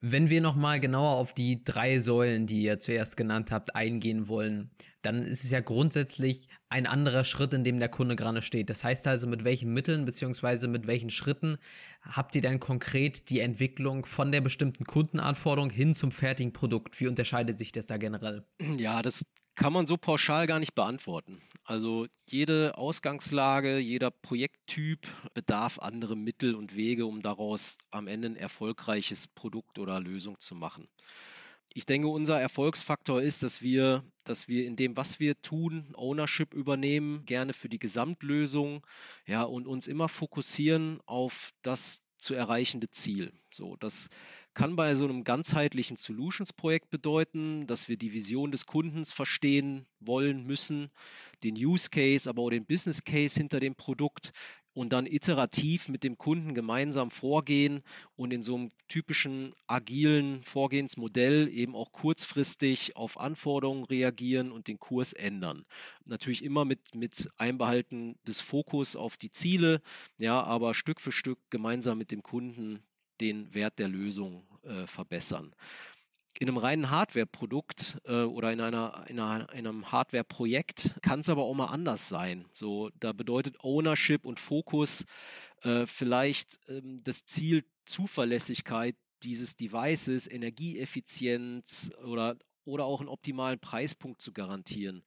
Wenn 0.00 0.30
wir 0.30 0.40
nochmal 0.40 0.78
genauer 0.78 1.16
auf 1.16 1.32
die 1.32 1.64
drei 1.64 1.98
Säulen, 1.98 2.46
die 2.46 2.62
ihr 2.62 2.78
zuerst 2.78 3.16
genannt 3.16 3.50
habt, 3.50 3.74
eingehen 3.74 4.28
wollen, 4.28 4.70
dann 5.02 5.22
ist 5.24 5.42
es 5.42 5.50
ja 5.50 5.58
grundsätzlich 5.58 6.48
ein 6.68 6.86
anderer 6.86 7.24
Schritt, 7.24 7.52
in 7.52 7.64
dem 7.64 7.80
der 7.80 7.88
Kunde 7.88 8.14
gerade 8.14 8.40
steht. 8.40 8.70
Das 8.70 8.84
heißt 8.84 9.08
also, 9.08 9.26
mit 9.26 9.42
welchen 9.42 9.72
Mitteln 9.72 10.04
bzw. 10.04 10.68
mit 10.68 10.86
welchen 10.86 11.10
Schritten 11.10 11.58
habt 12.02 12.36
ihr 12.36 12.42
dann 12.42 12.60
konkret 12.60 13.28
die 13.28 13.40
Entwicklung 13.40 14.06
von 14.06 14.30
der 14.30 14.40
bestimmten 14.40 14.84
Kundenanforderung 14.84 15.70
hin 15.70 15.94
zum 15.94 16.12
fertigen 16.12 16.52
Produkt? 16.52 17.00
Wie 17.00 17.08
unterscheidet 17.08 17.58
sich 17.58 17.72
das 17.72 17.86
da 17.86 17.96
generell? 17.96 18.44
Ja, 18.76 19.02
das 19.02 19.24
kann 19.58 19.72
man 19.72 19.88
so 19.88 19.96
pauschal 19.96 20.46
gar 20.46 20.60
nicht 20.60 20.76
beantworten. 20.76 21.42
Also 21.64 22.06
jede 22.30 22.78
Ausgangslage, 22.78 23.78
jeder 23.78 24.12
Projekttyp 24.12 25.08
bedarf 25.34 25.80
andere 25.80 26.16
Mittel 26.16 26.54
und 26.54 26.76
Wege, 26.76 27.06
um 27.06 27.22
daraus 27.22 27.76
am 27.90 28.06
Ende 28.06 28.28
ein 28.28 28.36
erfolgreiches 28.36 29.26
Produkt 29.26 29.80
oder 29.80 29.98
Lösung 29.98 30.38
zu 30.38 30.54
machen. 30.54 30.88
Ich 31.74 31.86
denke, 31.86 32.06
unser 32.06 32.40
Erfolgsfaktor 32.40 33.20
ist, 33.20 33.42
dass 33.42 33.60
wir, 33.60 34.04
dass 34.22 34.46
wir 34.46 34.64
in 34.64 34.76
dem, 34.76 34.96
was 34.96 35.18
wir 35.18 35.40
tun, 35.42 35.92
Ownership 35.96 36.54
übernehmen, 36.54 37.24
gerne 37.24 37.52
für 37.52 37.68
die 37.68 37.80
Gesamtlösung, 37.80 38.86
ja, 39.26 39.42
und 39.42 39.66
uns 39.66 39.88
immer 39.88 40.08
fokussieren 40.08 41.00
auf 41.04 41.52
das 41.62 42.00
zu 42.18 42.34
erreichende 42.34 42.90
Ziel. 42.90 43.32
So, 43.50 43.76
das 43.76 44.08
kann 44.54 44.76
bei 44.76 44.94
so 44.94 45.04
einem 45.04 45.24
ganzheitlichen 45.24 45.96
Solutions-Projekt 45.96 46.90
bedeuten, 46.90 47.66
dass 47.66 47.88
wir 47.88 47.96
die 47.96 48.12
Vision 48.12 48.50
des 48.50 48.66
Kundens 48.66 49.12
verstehen 49.12 49.86
wollen 50.00 50.44
müssen, 50.44 50.90
den 51.44 51.54
Use 51.54 51.90
Case, 51.90 52.28
aber 52.28 52.42
auch 52.42 52.50
den 52.50 52.66
Business 52.66 53.04
Case 53.04 53.38
hinter 53.38 53.60
dem 53.60 53.76
Produkt 53.76 54.32
und 54.78 54.90
dann 54.92 55.06
iterativ 55.06 55.88
mit 55.88 56.04
dem 56.04 56.16
Kunden 56.18 56.54
gemeinsam 56.54 57.10
vorgehen 57.10 57.82
und 58.14 58.32
in 58.32 58.44
so 58.44 58.54
einem 58.54 58.70
typischen 58.86 59.52
agilen 59.66 60.40
Vorgehensmodell 60.44 61.48
eben 61.48 61.74
auch 61.74 61.90
kurzfristig 61.90 62.94
auf 62.94 63.18
Anforderungen 63.18 63.82
reagieren 63.82 64.52
und 64.52 64.68
den 64.68 64.78
Kurs 64.78 65.14
ändern. 65.14 65.64
Natürlich 66.04 66.44
immer 66.44 66.64
mit, 66.64 66.94
mit 66.94 67.28
Einbehalten 67.38 68.14
des 68.24 68.40
Fokus 68.40 68.94
auf 68.94 69.16
die 69.16 69.32
Ziele, 69.32 69.82
ja, 70.16 70.44
aber 70.44 70.74
Stück 70.74 71.00
für 71.00 71.10
Stück 71.10 71.40
gemeinsam 71.50 71.98
mit 71.98 72.12
dem 72.12 72.22
Kunden 72.22 72.80
den 73.20 73.52
Wert 73.54 73.80
der 73.80 73.88
Lösung 73.88 74.46
äh, 74.62 74.86
verbessern. 74.86 75.52
In 76.40 76.48
einem 76.48 76.58
reinen 76.58 76.90
Hardware-Produkt 76.90 77.98
äh, 78.04 78.22
oder 78.22 78.52
in, 78.52 78.60
einer, 78.60 79.04
in, 79.08 79.18
einer, 79.18 79.52
in 79.52 79.66
einem 79.66 79.90
Hardware-Projekt 79.90 80.94
kann 81.02 81.20
es 81.20 81.28
aber 81.28 81.42
auch 81.42 81.54
mal 81.54 81.66
anders 81.66 82.08
sein. 82.08 82.44
So, 82.52 82.90
da 83.00 83.12
bedeutet 83.12 83.56
Ownership 83.64 84.24
und 84.24 84.38
Fokus 84.38 85.04
äh, 85.62 85.84
vielleicht 85.86 86.60
ähm, 86.68 87.02
das 87.02 87.24
Ziel 87.24 87.64
Zuverlässigkeit 87.86 88.94
dieses 89.24 89.56
Devices, 89.56 90.30
Energieeffizienz 90.30 91.90
oder, 92.04 92.36
oder 92.64 92.84
auch 92.84 93.00
einen 93.00 93.08
optimalen 93.08 93.58
Preispunkt 93.58 94.22
zu 94.22 94.32
garantieren. 94.32 95.02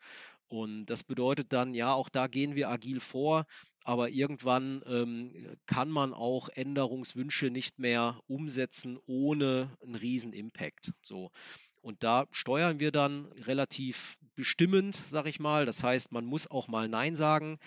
Und 0.51 0.87
das 0.87 1.05
bedeutet 1.05 1.53
dann, 1.53 1.73
ja, 1.73 1.93
auch 1.93 2.09
da 2.09 2.27
gehen 2.27 2.55
wir 2.55 2.67
agil 2.67 2.99
vor, 2.99 3.45
aber 3.85 4.09
irgendwann 4.09 4.83
ähm, 4.85 5.55
kann 5.65 5.89
man 5.89 6.13
auch 6.13 6.49
Änderungswünsche 6.49 7.49
nicht 7.49 7.79
mehr 7.79 8.19
umsetzen 8.27 8.99
ohne 9.05 9.71
einen 9.81 9.95
riesen 9.95 10.33
Impact. 10.33 10.91
So. 11.03 11.31
Und 11.79 12.03
da 12.03 12.27
steuern 12.31 12.81
wir 12.81 12.91
dann 12.91 13.27
relativ 13.27 14.17
bestimmend, 14.35 14.93
sag 14.95 15.25
ich 15.25 15.39
mal. 15.39 15.65
Das 15.65 15.85
heißt, 15.85 16.11
man 16.11 16.25
muss 16.25 16.51
auch 16.51 16.67
mal 16.67 16.89
Nein 16.89 17.15
sagen 17.15 17.57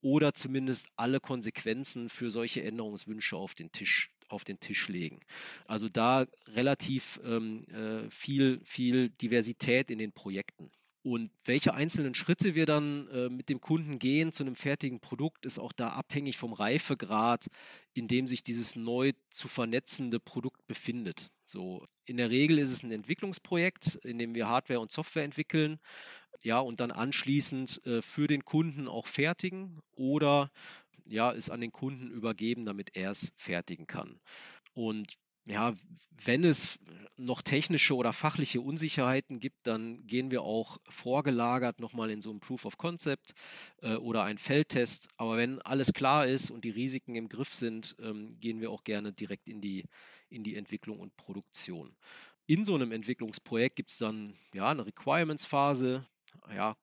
oder 0.00 0.32
zumindest 0.32 0.86
alle 0.94 1.18
Konsequenzen 1.18 2.08
für 2.08 2.30
solche 2.30 2.62
Änderungswünsche 2.62 3.36
auf 3.36 3.54
den 3.54 3.72
Tisch 3.72 4.12
auf 4.28 4.44
den 4.44 4.60
Tisch 4.60 4.88
legen. 4.88 5.20
Also 5.64 5.88
da 5.88 6.26
relativ 6.48 7.18
ähm, 7.24 7.62
äh, 7.68 8.08
viel, 8.10 8.60
viel 8.62 9.08
Diversität 9.08 9.90
in 9.90 9.98
den 9.98 10.12
Projekten. 10.12 10.70
Und 11.08 11.30
welche 11.46 11.72
einzelnen 11.72 12.14
Schritte 12.14 12.54
wir 12.54 12.66
dann 12.66 13.08
äh, 13.08 13.30
mit 13.30 13.48
dem 13.48 13.62
Kunden 13.62 13.98
gehen 13.98 14.30
zu 14.30 14.42
einem 14.42 14.54
fertigen 14.54 15.00
Produkt, 15.00 15.46
ist 15.46 15.58
auch 15.58 15.72
da 15.72 15.88
abhängig 15.88 16.36
vom 16.36 16.52
Reifegrad, 16.52 17.46
in 17.94 18.08
dem 18.08 18.26
sich 18.26 18.44
dieses 18.44 18.76
neu 18.76 19.12
zu 19.30 19.48
vernetzende 19.48 20.20
Produkt 20.20 20.66
befindet. 20.66 21.30
So, 21.46 21.86
in 22.04 22.18
der 22.18 22.28
Regel 22.28 22.58
ist 22.58 22.72
es 22.72 22.82
ein 22.82 22.92
Entwicklungsprojekt, 22.92 23.94
in 24.04 24.18
dem 24.18 24.34
wir 24.34 24.48
Hardware 24.48 24.80
und 24.80 24.90
Software 24.90 25.24
entwickeln, 25.24 25.78
ja, 26.42 26.60
und 26.60 26.80
dann 26.80 26.90
anschließend 26.90 27.86
äh, 27.86 28.02
für 28.02 28.26
den 28.26 28.44
Kunden 28.44 28.86
auch 28.86 29.06
fertigen 29.06 29.80
oder 29.94 30.50
ja, 31.06 31.32
es 31.32 31.48
an 31.48 31.62
den 31.62 31.72
Kunden 31.72 32.10
übergeben, 32.10 32.66
damit 32.66 32.90
er 32.96 33.12
es 33.12 33.32
fertigen 33.34 33.86
kann. 33.86 34.20
Und 34.74 35.14
ja, 35.48 35.74
wenn 36.24 36.44
es 36.44 36.78
noch 37.16 37.42
technische 37.42 37.96
oder 37.96 38.12
fachliche 38.12 38.60
Unsicherheiten 38.60 39.40
gibt, 39.40 39.66
dann 39.66 40.06
gehen 40.06 40.30
wir 40.30 40.42
auch 40.42 40.78
vorgelagert 40.88 41.80
nochmal 41.80 42.10
in 42.10 42.22
so 42.22 42.30
ein 42.30 42.38
Proof 42.38 42.64
of 42.64 42.78
Concept 42.78 43.34
äh, 43.82 43.94
oder 43.94 44.22
einen 44.22 44.38
Feldtest. 44.38 45.08
Aber 45.16 45.36
wenn 45.36 45.60
alles 45.62 45.92
klar 45.92 46.26
ist 46.26 46.50
und 46.50 46.64
die 46.64 46.70
Risiken 46.70 47.16
im 47.16 47.28
Griff 47.28 47.54
sind, 47.54 47.96
ähm, 48.00 48.38
gehen 48.38 48.60
wir 48.60 48.70
auch 48.70 48.84
gerne 48.84 49.12
direkt 49.12 49.48
in 49.48 49.60
die, 49.60 49.84
in 50.28 50.44
die 50.44 50.54
Entwicklung 50.54 51.00
und 51.00 51.16
Produktion. 51.16 51.96
In 52.46 52.64
so 52.64 52.74
einem 52.74 52.92
Entwicklungsprojekt 52.92 53.76
gibt 53.76 53.90
es 53.90 53.98
dann 53.98 54.34
ja 54.54 54.70
eine 54.70 54.86
Requirements-Phase, 54.86 56.06
ja, 56.54 56.76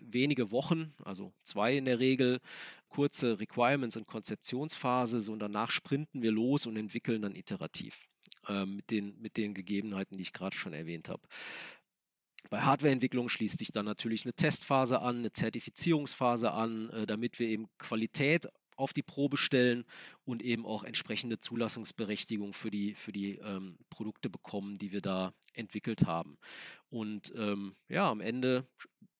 wenige 0.00 0.50
Wochen, 0.50 0.94
also 1.04 1.32
zwei 1.44 1.76
in 1.76 1.84
der 1.84 1.98
Regel, 1.98 2.40
kurze 2.88 3.38
Requirements- 3.38 3.96
und 3.96 4.06
Konzeptionsphase, 4.06 5.20
so 5.20 5.32
und 5.32 5.38
danach 5.38 5.70
sprinten 5.70 6.22
wir 6.22 6.32
los 6.32 6.66
und 6.66 6.76
entwickeln 6.76 7.22
dann 7.22 7.34
iterativ 7.34 8.06
äh, 8.48 8.66
mit, 8.66 8.90
den, 8.90 9.20
mit 9.20 9.36
den 9.36 9.54
Gegebenheiten, 9.54 10.16
die 10.16 10.22
ich 10.22 10.32
gerade 10.32 10.56
schon 10.56 10.72
erwähnt 10.72 11.08
habe. 11.08 11.22
Bei 12.48 12.60
Hardwareentwicklung 12.60 13.28
schließt 13.28 13.58
sich 13.58 13.72
dann 13.72 13.86
natürlich 13.86 14.24
eine 14.24 14.34
Testphase 14.34 15.00
an, 15.00 15.18
eine 15.18 15.32
Zertifizierungsphase 15.32 16.52
an, 16.52 16.90
äh, 16.90 17.06
damit 17.06 17.38
wir 17.38 17.48
eben 17.48 17.66
Qualität 17.78 18.48
auf 18.76 18.92
die 18.92 19.02
Probe 19.02 19.36
stellen 19.36 19.84
und 20.24 20.42
eben 20.42 20.66
auch 20.66 20.84
entsprechende 20.84 21.40
Zulassungsberechtigung 21.40 22.52
für 22.52 22.70
die, 22.70 22.94
für 22.94 23.12
die 23.12 23.36
ähm, 23.38 23.78
Produkte 23.90 24.28
bekommen, 24.28 24.78
die 24.78 24.92
wir 24.92 25.00
da 25.00 25.32
entwickelt 25.54 26.06
haben. 26.06 26.36
Und 26.90 27.32
ähm, 27.36 27.74
ja, 27.88 28.10
am 28.10 28.20
Ende 28.20 28.66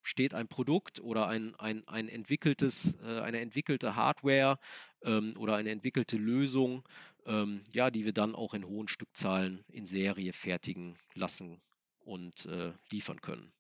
steht 0.07 0.35
ein 0.35 0.47
Produkt 0.49 1.01
oder 1.01 1.27
ein, 1.27 1.55
ein, 1.57 1.87
ein 1.89 2.09
entwickeltes, 2.09 2.97
äh, 3.03 3.21
eine 3.21 3.41
entwickelte 3.41 3.97
Hardware 3.97 4.59
ähm, 5.03 5.35
oder 5.37 5.57
eine 5.57 5.71
entwickelte 5.71 6.17
Lösung, 6.17 6.85
ähm, 7.27 7.63
ja, 7.73 7.91
die 7.91 8.05
wir 8.05 8.13
dann 8.13 8.35
auch 8.35 8.55
in 8.55 8.67
hohen 8.67 8.89
Stückzahlen 8.89 9.65
in 9.69 9.85
Serie 9.85 10.33
fertigen 10.33 10.97
lassen 11.15 11.61
und 12.01 12.47
äh, 12.47 12.73
liefern 12.91 13.21
können. 13.21 13.53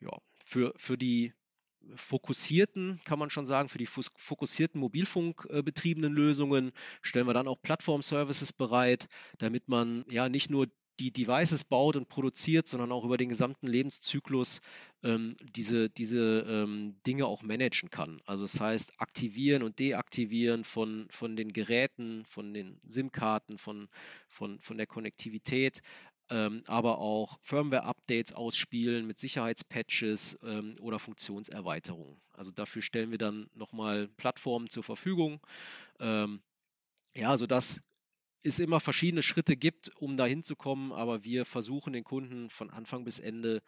Ja, 0.00 0.18
für, 0.44 0.74
für 0.76 0.98
die 0.98 1.32
fokussierten, 1.96 3.00
kann 3.04 3.18
man 3.18 3.30
schon 3.30 3.46
sagen, 3.46 3.68
für 3.68 3.78
die 3.78 3.86
fokussierten 3.86 4.80
mobilfunkbetriebenen 4.80 6.12
Lösungen 6.12 6.72
stellen 7.00 7.26
wir 7.26 7.34
dann 7.34 7.48
auch 7.48 7.60
Plattform-Services 7.60 8.52
bereit, 8.52 9.08
damit 9.38 9.68
man 9.68 10.04
ja 10.08 10.28
nicht 10.28 10.50
nur 10.50 10.68
die 11.00 11.10
Devices 11.10 11.64
baut 11.64 11.96
und 11.96 12.08
produziert, 12.08 12.68
sondern 12.68 12.92
auch 12.92 13.04
über 13.04 13.16
den 13.16 13.28
gesamten 13.28 13.66
Lebenszyklus 13.66 14.60
ähm, 15.02 15.36
diese, 15.56 15.88
diese 15.90 16.40
ähm, 16.46 16.96
Dinge 17.06 17.26
auch 17.26 17.42
managen 17.42 17.90
kann. 17.90 18.20
Also 18.26 18.44
das 18.44 18.60
heißt, 18.60 19.00
aktivieren 19.00 19.62
und 19.62 19.78
deaktivieren 19.78 20.64
von, 20.64 21.06
von 21.10 21.36
den 21.36 21.52
Geräten, 21.52 22.24
von 22.24 22.52
den 22.54 22.80
SIM-Karten, 22.86 23.58
von, 23.58 23.88
von, 24.28 24.60
von 24.60 24.76
der 24.76 24.86
Konnektivität, 24.86 25.82
ähm, 26.28 26.62
aber 26.66 26.98
auch 26.98 27.38
Firmware-Updates 27.42 28.32
ausspielen 28.32 29.06
mit 29.06 29.18
Sicherheitspatches 29.18 30.38
ähm, 30.42 30.76
oder 30.80 30.98
Funktionserweiterungen. 30.98 32.20
Also 32.32 32.50
dafür 32.50 32.82
stellen 32.82 33.10
wir 33.10 33.18
dann 33.18 33.50
nochmal 33.54 34.08
Plattformen 34.16 34.68
zur 34.68 34.82
Verfügung. 34.82 35.40
Ähm, 36.00 36.42
ja, 37.14 37.36
sodass 37.36 37.82
es 38.42 38.58
immer 38.58 38.80
verschiedene 38.80 39.22
Schritte 39.22 39.56
gibt, 39.56 39.90
um 39.96 40.16
da 40.16 40.26
hinzukommen, 40.26 40.92
aber 40.92 41.24
wir 41.24 41.44
versuchen 41.44 41.92
den 41.92 42.04
Kunden 42.04 42.50
von 42.50 42.70
Anfang 42.70 43.04
bis 43.04 43.18
Ende 43.18 43.62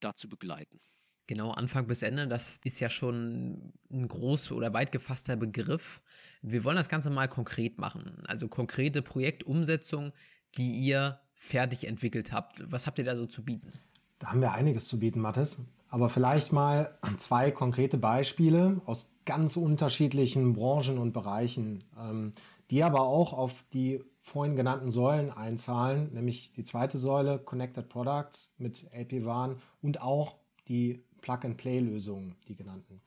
da 0.00 0.14
zu 0.14 0.28
begleiten. 0.28 0.80
Genau, 1.26 1.50
Anfang 1.50 1.86
bis 1.86 2.02
Ende, 2.02 2.26
das 2.26 2.58
ist 2.64 2.80
ja 2.80 2.88
schon 2.88 3.74
ein 3.90 4.08
groß 4.08 4.52
oder 4.52 4.72
weit 4.72 4.92
gefasster 4.92 5.36
Begriff. 5.36 6.00
Wir 6.40 6.64
wollen 6.64 6.76
das 6.76 6.88
Ganze 6.88 7.10
mal 7.10 7.28
konkret 7.28 7.78
machen. 7.78 8.22
Also 8.26 8.48
konkrete 8.48 9.02
Projektumsetzung, 9.02 10.12
die 10.56 10.72
ihr 10.72 11.20
fertig 11.34 11.86
entwickelt 11.86 12.32
habt. 12.32 12.62
Was 12.72 12.86
habt 12.86 12.98
ihr 12.98 13.04
da 13.04 13.14
so 13.14 13.26
zu 13.26 13.44
bieten? 13.44 13.72
Da 14.18 14.28
haben 14.28 14.40
wir 14.40 14.52
einiges 14.52 14.88
zu 14.88 15.00
bieten, 15.00 15.20
Mathis. 15.20 15.58
Aber 15.90 16.08
vielleicht 16.08 16.52
mal 16.52 16.98
zwei 17.18 17.50
konkrete 17.50 17.98
Beispiele 17.98 18.80
aus 18.86 19.14
ganz 19.26 19.56
unterschiedlichen 19.56 20.54
Branchen 20.54 20.96
und 20.96 21.12
Bereichen, 21.12 21.84
ähm, 21.98 22.32
die 22.70 22.82
aber 22.82 23.02
auch 23.02 23.32
auf 23.32 23.64
die 23.72 24.02
vorhin 24.20 24.56
genannten 24.56 24.90
Säulen 24.90 25.30
einzahlen, 25.30 26.12
nämlich 26.12 26.52
die 26.52 26.64
zweite 26.64 26.98
Säule 26.98 27.38
Connected 27.38 27.88
Products 27.88 28.52
mit 28.58 28.86
LP-WAN 28.92 29.56
und 29.82 30.02
auch 30.02 30.36
die 30.68 31.02
Plug-and-Play-Lösungen, 31.22 32.36
die 32.46 32.54
genannten. 32.54 33.00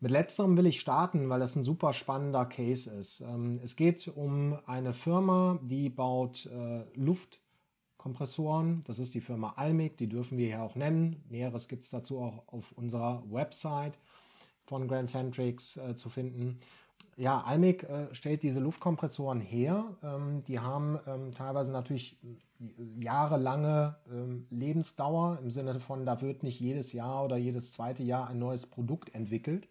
Mit 0.00 0.10
letzterem 0.10 0.56
will 0.56 0.66
ich 0.66 0.80
starten, 0.80 1.28
weil 1.30 1.40
das 1.40 1.56
ein 1.56 1.62
super 1.62 1.92
spannender 1.92 2.44
Case 2.44 2.90
ist. 2.90 3.20
Ähm, 3.20 3.60
es 3.62 3.76
geht 3.76 4.08
um 4.08 4.58
eine 4.66 4.92
Firma, 4.92 5.58
die 5.62 5.88
baut 5.88 6.46
äh, 6.46 6.84
Luftkompressoren. 6.94 8.82
Das 8.86 8.98
ist 8.98 9.14
die 9.14 9.22
Firma 9.22 9.54
Almic, 9.56 9.96
die 9.96 10.08
dürfen 10.08 10.36
wir 10.36 10.48
hier 10.48 10.62
auch 10.62 10.74
nennen. 10.74 11.24
Näheres 11.30 11.66
gibt 11.66 11.82
es 11.82 11.90
dazu 11.90 12.20
auch 12.20 12.42
auf 12.48 12.72
unserer 12.72 13.22
Website 13.30 13.98
von 14.66 14.86
Grand 14.86 15.08
Centrics 15.08 15.78
äh, 15.78 15.96
zu 15.96 16.10
finden. 16.10 16.58
Ja, 17.16 17.40
Almic 17.40 17.84
äh, 17.84 18.14
stellt 18.14 18.42
diese 18.42 18.60
Luftkompressoren 18.60 19.40
her. 19.40 19.96
Ähm, 20.02 20.44
die 20.44 20.60
haben 20.60 20.98
ähm, 21.06 21.32
teilweise 21.32 21.72
natürlich 21.72 22.18
jahrelange 23.00 23.96
ähm, 24.10 24.46
Lebensdauer 24.50 25.38
im 25.42 25.50
Sinne 25.50 25.80
von, 25.80 26.04
da 26.04 26.20
wird 26.20 26.42
nicht 26.42 26.60
jedes 26.60 26.92
Jahr 26.92 27.24
oder 27.24 27.36
jedes 27.36 27.72
zweite 27.72 28.02
Jahr 28.02 28.28
ein 28.28 28.38
neues 28.38 28.66
Produkt 28.66 29.14
entwickelt. 29.14 29.66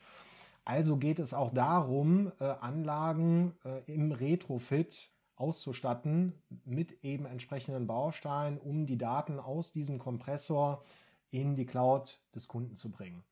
Also 0.63 0.97
geht 0.97 1.19
es 1.19 1.35
auch 1.35 1.53
darum, 1.53 2.31
äh, 2.39 2.45
Anlagen 2.45 3.53
äh, 3.63 3.91
im 3.91 4.11
Retrofit 4.11 5.09
auszustatten 5.35 6.33
mit 6.63 7.03
eben 7.03 7.25
entsprechenden 7.25 7.85
Bausteinen, 7.85 8.57
um 8.57 8.87
die 8.87 8.97
Daten 8.97 9.39
aus 9.39 9.71
diesem 9.71 9.99
Kompressor 9.99 10.83
in 11.29 11.55
die 11.55 11.65
Cloud 11.65 12.19
des 12.33 12.47
Kunden 12.47 12.75
zu 12.75 12.91
bringen. 12.91 13.23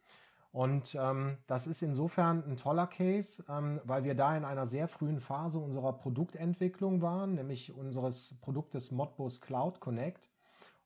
Und 0.54 0.94
ähm, 0.94 1.40
das 1.48 1.66
ist 1.66 1.82
insofern 1.82 2.44
ein 2.48 2.58
toller 2.58 2.86
Case, 2.86 3.44
ähm, 3.50 3.82
weil 3.86 4.04
wir 4.04 4.14
da 4.14 4.38
in 4.38 4.46
einer 4.46 4.68
sehr 4.68 4.88
frühen 4.88 5.20
Phase 5.20 5.58
unserer 5.58 5.94
Produktentwicklung 5.94 7.02
waren, 7.02 7.34
nämlich 7.34 7.76
unseres 7.76 8.38
Produktes 8.40 8.92
Modbus 8.92 9.42
Cloud 9.42 9.80
Connect. 9.80 10.30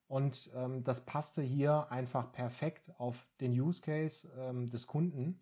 Und 0.08 0.50
ähm, 0.56 0.84
das 0.84 1.04
passte 1.04 1.42
hier 1.42 1.92
einfach 1.92 2.32
perfekt 2.32 2.90
auf 2.96 3.26
den 3.42 3.52
Use 3.52 3.82
Case 3.82 4.26
ähm, 4.38 4.70
des 4.70 4.86
Kunden. 4.86 5.38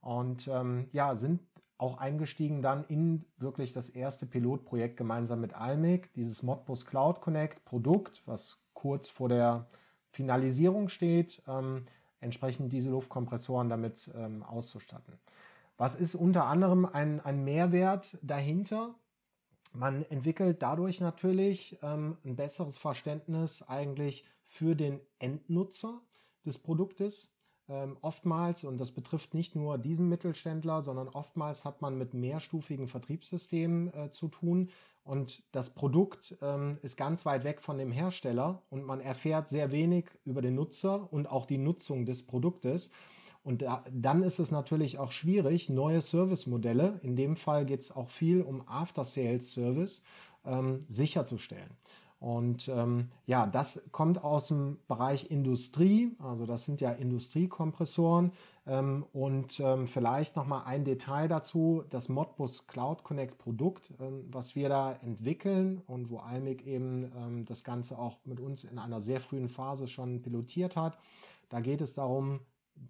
Und 0.00 0.48
ähm, 0.48 0.88
ja, 0.90 1.14
sind 1.14 1.40
auch 1.76 1.98
eingestiegen 1.98 2.62
dann 2.62 2.84
in 2.88 3.26
wirklich 3.36 3.72
das 3.72 3.90
erste 3.90 4.26
Pilotprojekt 4.26 4.96
gemeinsam 4.96 5.40
mit 5.40 5.54
Almic, 5.54 6.12
dieses 6.14 6.42
Modbus 6.42 6.84
Cloud 6.84 7.20
Connect 7.20 7.64
Produkt, 7.64 8.22
was 8.26 8.60
kurz 8.74 9.08
vor 9.08 9.28
der 9.28 9.68
Finalisierung 10.10 10.88
steht. 10.88 11.40
Ähm, 11.46 11.84
entsprechend 12.20 12.72
diese 12.72 12.90
Luftkompressoren 12.90 13.68
damit 13.68 14.10
ähm, 14.14 14.42
auszustatten. 14.42 15.18
Was 15.76 15.94
ist 15.94 16.14
unter 16.14 16.46
anderem 16.46 16.84
ein, 16.86 17.20
ein 17.20 17.44
Mehrwert 17.44 18.18
dahinter? 18.22 18.94
Man 19.72 20.04
entwickelt 20.04 20.62
dadurch 20.62 21.00
natürlich 21.00 21.78
ähm, 21.82 22.18
ein 22.24 22.36
besseres 22.36 22.76
Verständnis 22.76 23.62
eigentlich 23.62 24.24
für 24.42 24.74
den 24.74 25.00
Endnutzer 25.18 26.00
des 26.44 26.58
Produktes. 26.58 27.32
Ähm, 27.68 27.98
oftmals, 28.00 28.64
und 28.64 28.78
das 28.78 28.92
betrifft 28.92 29.34
nicht 29.34 29.54
nur 29.54 29.78
diesen 29.78 30.08
Mittelständler, 30.08 30.82
sondern 30.82 31.08
oftmals 31.08 31.64
hat 31.64 31.82
man 31.82 31.98
mit 31.98 32.14
mehrstufigen 32.14 32.88
Vertriebssystemen 32.88 33.92
äh, 33.92 34.10
zu 34.10 34.28
tun, 34.28 34.70
und 35.08 35.42
das 35.52 35.70
Produkt 35.70 36.36
ähm, 36.42 36.76
ist 36.82 36.98
ganz 36.98 37.24
weit 37.24 37.42
weg 37.42 37.62
von 37.62 37.78
dem 37.78 37.90
Hersteller 37.90 38.60
und 38.68 38.84
man 38.84 39.00
erfährt 39.00 39.48
sehr 39.48 39.72
wenig 39.72 40.04
über 40.26 40.42
den 40.42 40.54
Nutzer 40.54 41.10
und 41.10 41.30
auch 41.30 41.46
die 41.46 41.56
Nutzung 41.56 42.04
des 42.04 42.26
Produktes. 42.26 42.90
Und 43.42 43.62
da, 43.62 43.82
dann 43.90 44.22
ist 44.22 44.38
es 44.38 44.50
natürlich 44.50 44.98
auch 44.98 45.10
schwierig, 45.10 45.70
neue 45.70 46.02
Servicemodelle, 46.02 47.00
in 47.02 47.16
dem 47.16 47.36
Fall 47.36 47.64
geht 47.64 47.80
es 47.80 47.90
auch 47.90 48.10
viel 48.10 48.42
um 48.42 48.68
After-Sales-Service, 48.68 50.02
ähm, 50.44 50.80
sicherzustellen. 50.88 51.70
Und 52.20 52.68
ähm, 52.68 53.06
ja, 53.26 53.46
das 53.46 53.88
kommt 53.92 54.24
aus 54.24 54.48
dem 54.48 54.78
Bereich 54.88 55.30
Industrie, 55.30 56.16
also 56.18 56.46
das 56.46 56.64
sind 56.64 56.80
ja 56.80 56.90
Industriekompressoren. 56.90 58.32
Ähm, 58.66 59.06
und 59.12 59.60
ähm, 59.60 59.86
vielleicht 59.86 60.34
nochmal 60.34 60.64
ein 60.66 60.84
Detail 60.84 61.28
dazu, 61.28 61.84
das 61.90 62.08
Modbus 62.08 62.66
Cloud 62.66 63.04
Connect 63.04 63.38
Produkt, 63.38 63.92
ähm, 64.00 64.24
was 64.30 64.56
wir 64.56 64.68
da 64.68 64.92
entwickeln 64.94 65.80
und 65.86 66.10
wo 66.10 66.18
Almic 66.18 66.66
eben 66.66 67.10
ähm, 67.16 67.44
das 67.46 67.62
Ganze 67.62 67.98
auch 67.98 68.18
mit 68.24 68.40
uns 68.40 68.64
in 68.64 68.78
einer 68.78 69.00
sehr 69.00 69.20
frühen 69.20 69.48
Phase 69.48 69.86
schon 69.86 70.20
pilotiert 70.20 70.74
hat. 70.74 70.98
Da 71.48 71.60
geht 71.60 71.80
es 71.80 71.94
darum, 71.94 72.40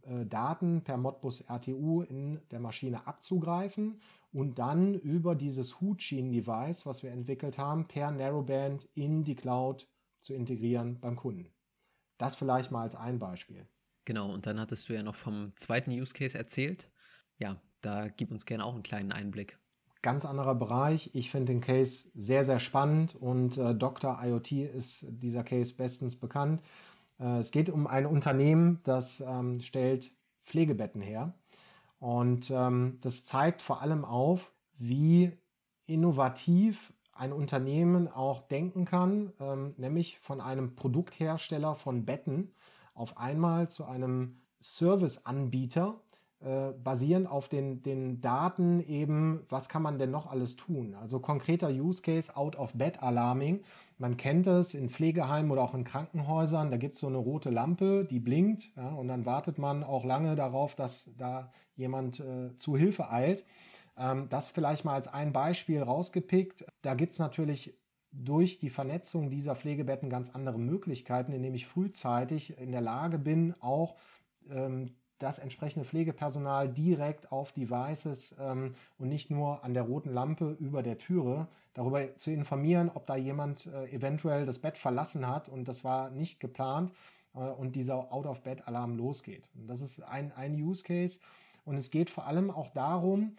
äh, 0.03 0.25
Daten 0.27 0.83
per 0.83 0.97
Modbus 0.97 1.43
RTU 1.43 2.03
in 2.03 2.41
der 2.51 2.61
Maschine 2.61 3.07
abzugreifen 3.07 4.01
und 4.39 4.61
dann 4.61 4.95
über 4.95 5.35
dieses 5.35 5.81
Hutschienen-Device, 5.81 6.87
was 6.87 7.03
wir 7.03 7.11
entwickelt 7.11 7.59
haben, 7.59 7.89
per 7.89 8.13
Narrowband 8.13 8.89
in 8.95 9.25
die 9.25 9.35
Cloud 9.35 9.89
zu 10.19 10.33
integrieren 10.33 11.01
beim 11.01 11.17
Kunden. 11.17 11.51
Das 12.19 12.37
vielleicht 12.37 12.71
mal 12.71 12.83
als 12.83 12.95
ein 12.95 13.19
Beispiel. 13.19 13.67
Genau, 14.05 14.33
und 14.33 14.47
dann 14.47 14.61
hattest 14.61 14.89
du 14.89 14.93
ja 14.93 15.03
noch 15.03 15.17
vom 15.17 15.53
zweiten 15.57 15.91
Use 15.91 16.15
Case 16.15 16.39
erzählt. 16.39 16.89
Ja, 17.39 17.61
da 17.81 18.07
gib 18.07 18.31
uns 18.31 18.47
gerne 18.47 18.65
auch 18.65 18.75
einen 18.75 18.85
kleinen 18.85 19.11
Einblick. 19.11 19.59
Ganz 20.03 20.25
anderer 20.25 20.55
Bereich. 20.55 21.11
Ich 21.15 21.33
finde 21.33 21.53
den 21.53 21.61
Case 21.61 22.09
sehr, 22.15 22.45
sehr 22.45 22.61
spannend 22.61 23.17
und 23.17 23.59
äh, 23.59 23.75
Dr. 23.75 24.21
IoT 24.23 24.53
ist 24.53 25.07
dieser 25.09 25.43
Case 25.43 25.75
bestens 25.75 26.15
bekannt. 26.15 26.63
Äh, 27.19 27.41
es 27.41 27.51
geht 27.51 27.71
um 27.71 27.89
ein 27.89 28.07
Unternehmen, 28.07 28.79
das 28.85 29.21
ähm, 29.21 29.59
stellt 29.59 30.13
Pflegebetten 30.45 31.01
her. 31.01 31.35
Und 31.99 32.51
ähm, 32.51 32.99
das 33.03 33.25
zeigt 33.25 33.63
vor 33.63 33.83
allem 33.83 34.05
auf, 34.05 34.53
wie 34.77 35.33
innovativ 35.87 36.93
ein 37.13 37.33
Unternehmen 37.33 38.07
auch 38.07 38.43
denken 38.43 38.85
kann, 38.85 39.33
ähm, 39.41 39.75
nämlich 39.77 40.19
von 40.21 40.41
einem 40.41 40.77
Produkthersteller 40.77 41.75
von 41.75 42.05
Betten 42.05 42.53
auf 42.95 43.19
einmal 43.19 43.69
zu 43.69 43.85
einem 43.85 44.41
Serviceanbieter, 44.61 46.01
äh, 46.41 46.71
basierend 46.73 47.29
auf 47.29 47.49
den, 47.49 47.83
den 47.83 48.21
Daten 48.21 48.81
eben, 48.81 49.45
was 49.49 49.69
kann 49.69 49.83
man 49.83 49.99
denn 49.99 50.13
noch 50.13 50.31
alles 50.31 50.55
tun? 50.55 50.95
Also 50.95 51.19
konkreter 51.19 51.69
Use 51.69 52.03
Case, 52.03 52.37
Out-of-Bed-Alarming. 52.37 53.65
Man 53.99 54.17
kennt 54.17 54.47
es 54.47 54.75
in 54.75 54.89
Pflegeheimen 54.89 55.51
oder 55.51 55.63
auch 55.63 55.75
in 55.75 55.83
Krankenhäusern, 55.83 56.71
da 56.71 56.77
gibt 56.77 56.95
es 56.95 57.01
so 57.01 57.09
eine 57.09 57.17
rote 57.17 57.51
Lampe, 57.51 58.05
die 58.05 58.21
blinkt 58.21 58.71
ja, 58.77 58.91
und 58.91 59.09
dann 59.09 59.27
wartet 59.27 59.59
man 59.59 59.83
auch 59.83 60.05
lange 60.05 60.37
darauf, 60.37 60.77
dass 60.77 61.11
da 61.19 61.51
jemand 61.79 62.21
äh, 62.21 62.55
zu 62.57 62.77
Hilfe 62.77 63.11
eilt. 63.11 63.45
Ähm, 63.97 64.29
das 64.29 64.49
vielleicht 64.49 64.85
mal 64.85 64.95
als 64.95 65.09
ein 65.09 65.33
Beispiel 65.33 65.83
rausgepickt. 65.83 66.67
Da 66.83 66.95
gibt 66.95 67.15
es 67.15 67.19
natürlich 67.19 67.79
durch 68.13 68.59
die 68.59 68.71
Vernetzung 68.71 69.31
dieser 69.31 69.55
Pflegebetten 69.55 70.11
ganz 70.11 70.35
andere 70.35 70.59
Möglichkeiten, 70.59 71.33
indem 71.33 71.55
ich 71.55 71.67
frühzeitig 71.67 72.59
in 72.59 72.73
der 72.73 72.81
Lage 72.81 73.19
bin, 73.19 73.55
auch 73.61 73.97
ähm, 74.51 74.95
das 75.19 75.39
entsprechende 75.39 75.85
Pflegepersonal 75.85 76.69
direkt 76.69 77.33
auf 77.33 77.53
Devices 77.53 78.37
ähm, 78.39 78.75
und 78.99 79.09
nicht 79.09 79.31
nur 79.31 79.65
an 79.65 79.75
der 79.75 79.83
roten 79.83 80.13
Lampe 80.13 80.57
über 80.59 80.83
der 80.83 80.99
Türe 80.99 81.49
darüber 81.75 82.17
zu 82.17 82.31
informieren, 82.31 82.91
ob 82.93 83.07
da 83.07 83.17
jemand 83.17 83.67
äh, 83.67 83.87
eventuell 83.91 84.47
das 84.47 84.61
Bett 84.61 84.79
verlassen 84.79 85.29
hat 85.29 85.49
und 85.49 85.67
das 85.67 85.85
war 85.85 86.11
nicht 86.11 86.41
geplant 86.41 86.93
äh, 87.35 87.41
und 87.41 87.75
dieser 87.75 88.13
Out-of-Bed-Alarm 88.13 88.97
losgeht. 88.97 89.49
Und 89.55 89.67
das 89.67 89.81
ist 89.81 90.03
ein, 90.03 90.33
ein 90.33 90.55
Use 90.55 90.85
Case. 90.85 91.21
Und 91.69 91.77
es 91.77 91.91
geht 91.91 92.09
vor 92.09 92.27
allem 92.27 92.51
auch 92.51 92.69
darum, 92.69 93.35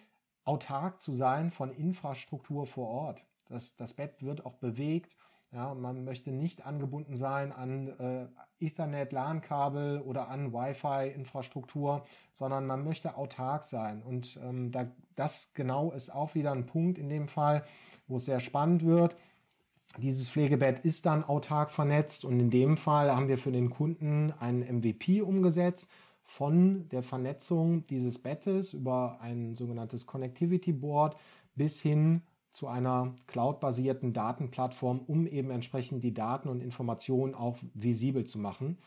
autark 0.46 1.00
zu 1.00 1.12
sein 1.12 1.50
von 1.50 1.72
Infrastruktur 1.72 2.68
vor 2.68 2.88
Ort. 2.88 3.26
Das, 3.50 3.76
das 3.76 3.96
Bett 3.96 4.22
wird 4.22 4.46
auch 4.46 4.54
bewegt. 4.54 5.18
Ja, 5.52 5.74
man 5.74 6.04
möchte 6.04 6.32
nicht 6.32 6.64
angebunden 6.64 7.16
sein 7.16 7.52
an 7.52 7.88
äh, 7.88 8.28
Ethernet, 8.64 9.12
LAN-Kabel 9.14 10.02
oder 10.02 10.28
an 10.28 10.54
Wi-Fi-Infrastruktur, 10.54 12.06
sondern 12.32 12.68
man 12.68 12.84
möchte 12.84 13.18
autark 13.18 13.64
sein. 13.64 14.04
Und 14.04 14.40
ähm, 14.44 14.72
da, 14.72 14.92
das 15.16 15.56
genau 15.56 15.90
ist 15.92 16.14
auch 16.14 16.36
wieder 16.36 16.52
ein 16.52 16.68
Punkt 16.68 17.00
in 17.00 17.10
dem 17.10 17.30
Fall, 17.30 17.66
wo 18.08 18.18
es 18.18 18.26
sehr 18.26 18.40
spannend 18.40 18.86
wird. 18.86 19.16
dieses 19.98 20.30
Pflegebett 20.30 20.86
ist 20.86 21.08
dann 21.08 21.24
autark 21.24 21.72
vernetzt 21.72 22.26
und 22.26 22.40
in 22.40 22.52
dem 22.52 22.78
Fall 22.78 23.12
haben 23.12 23.28
wir 23.28 23.40
für 23.40 23.52
den 23.52 23.72
Kunden 23.72 24.32
einen 24.40 24.62
MVP 24.62 25.24
umgesetzt 25.24 25.90
von 26.30 26.88
der 26.90 27.02
Vernetzung 27.02 27.86
dieses 27.86 28.20
Bettes 28.20 28.74
über 28.74 29.20
ein 29.20 29.56
sogenanntes 29.56 30.06
Connectivity 30.06 30.72
Board 30.72 31.18
bis 31.56 31.82
hin 31.82 32.22
zu 32.52 32.68
einer 32.68 33.16
cloud-basierten 33.26 34.14
Datenplattform, 34.14 35.00
um 35.00 35.26
eben 35.26 35.50
entsprechend 35.50 36.04
die 36.04 36.14
Daten 36.14 36.48
und 36.48 36.62
Informationen 36.62 37.34
auch 37.34 37.58
visibel 37.74 38.26
zu 38.26 38.38
machen. 38.38 38.78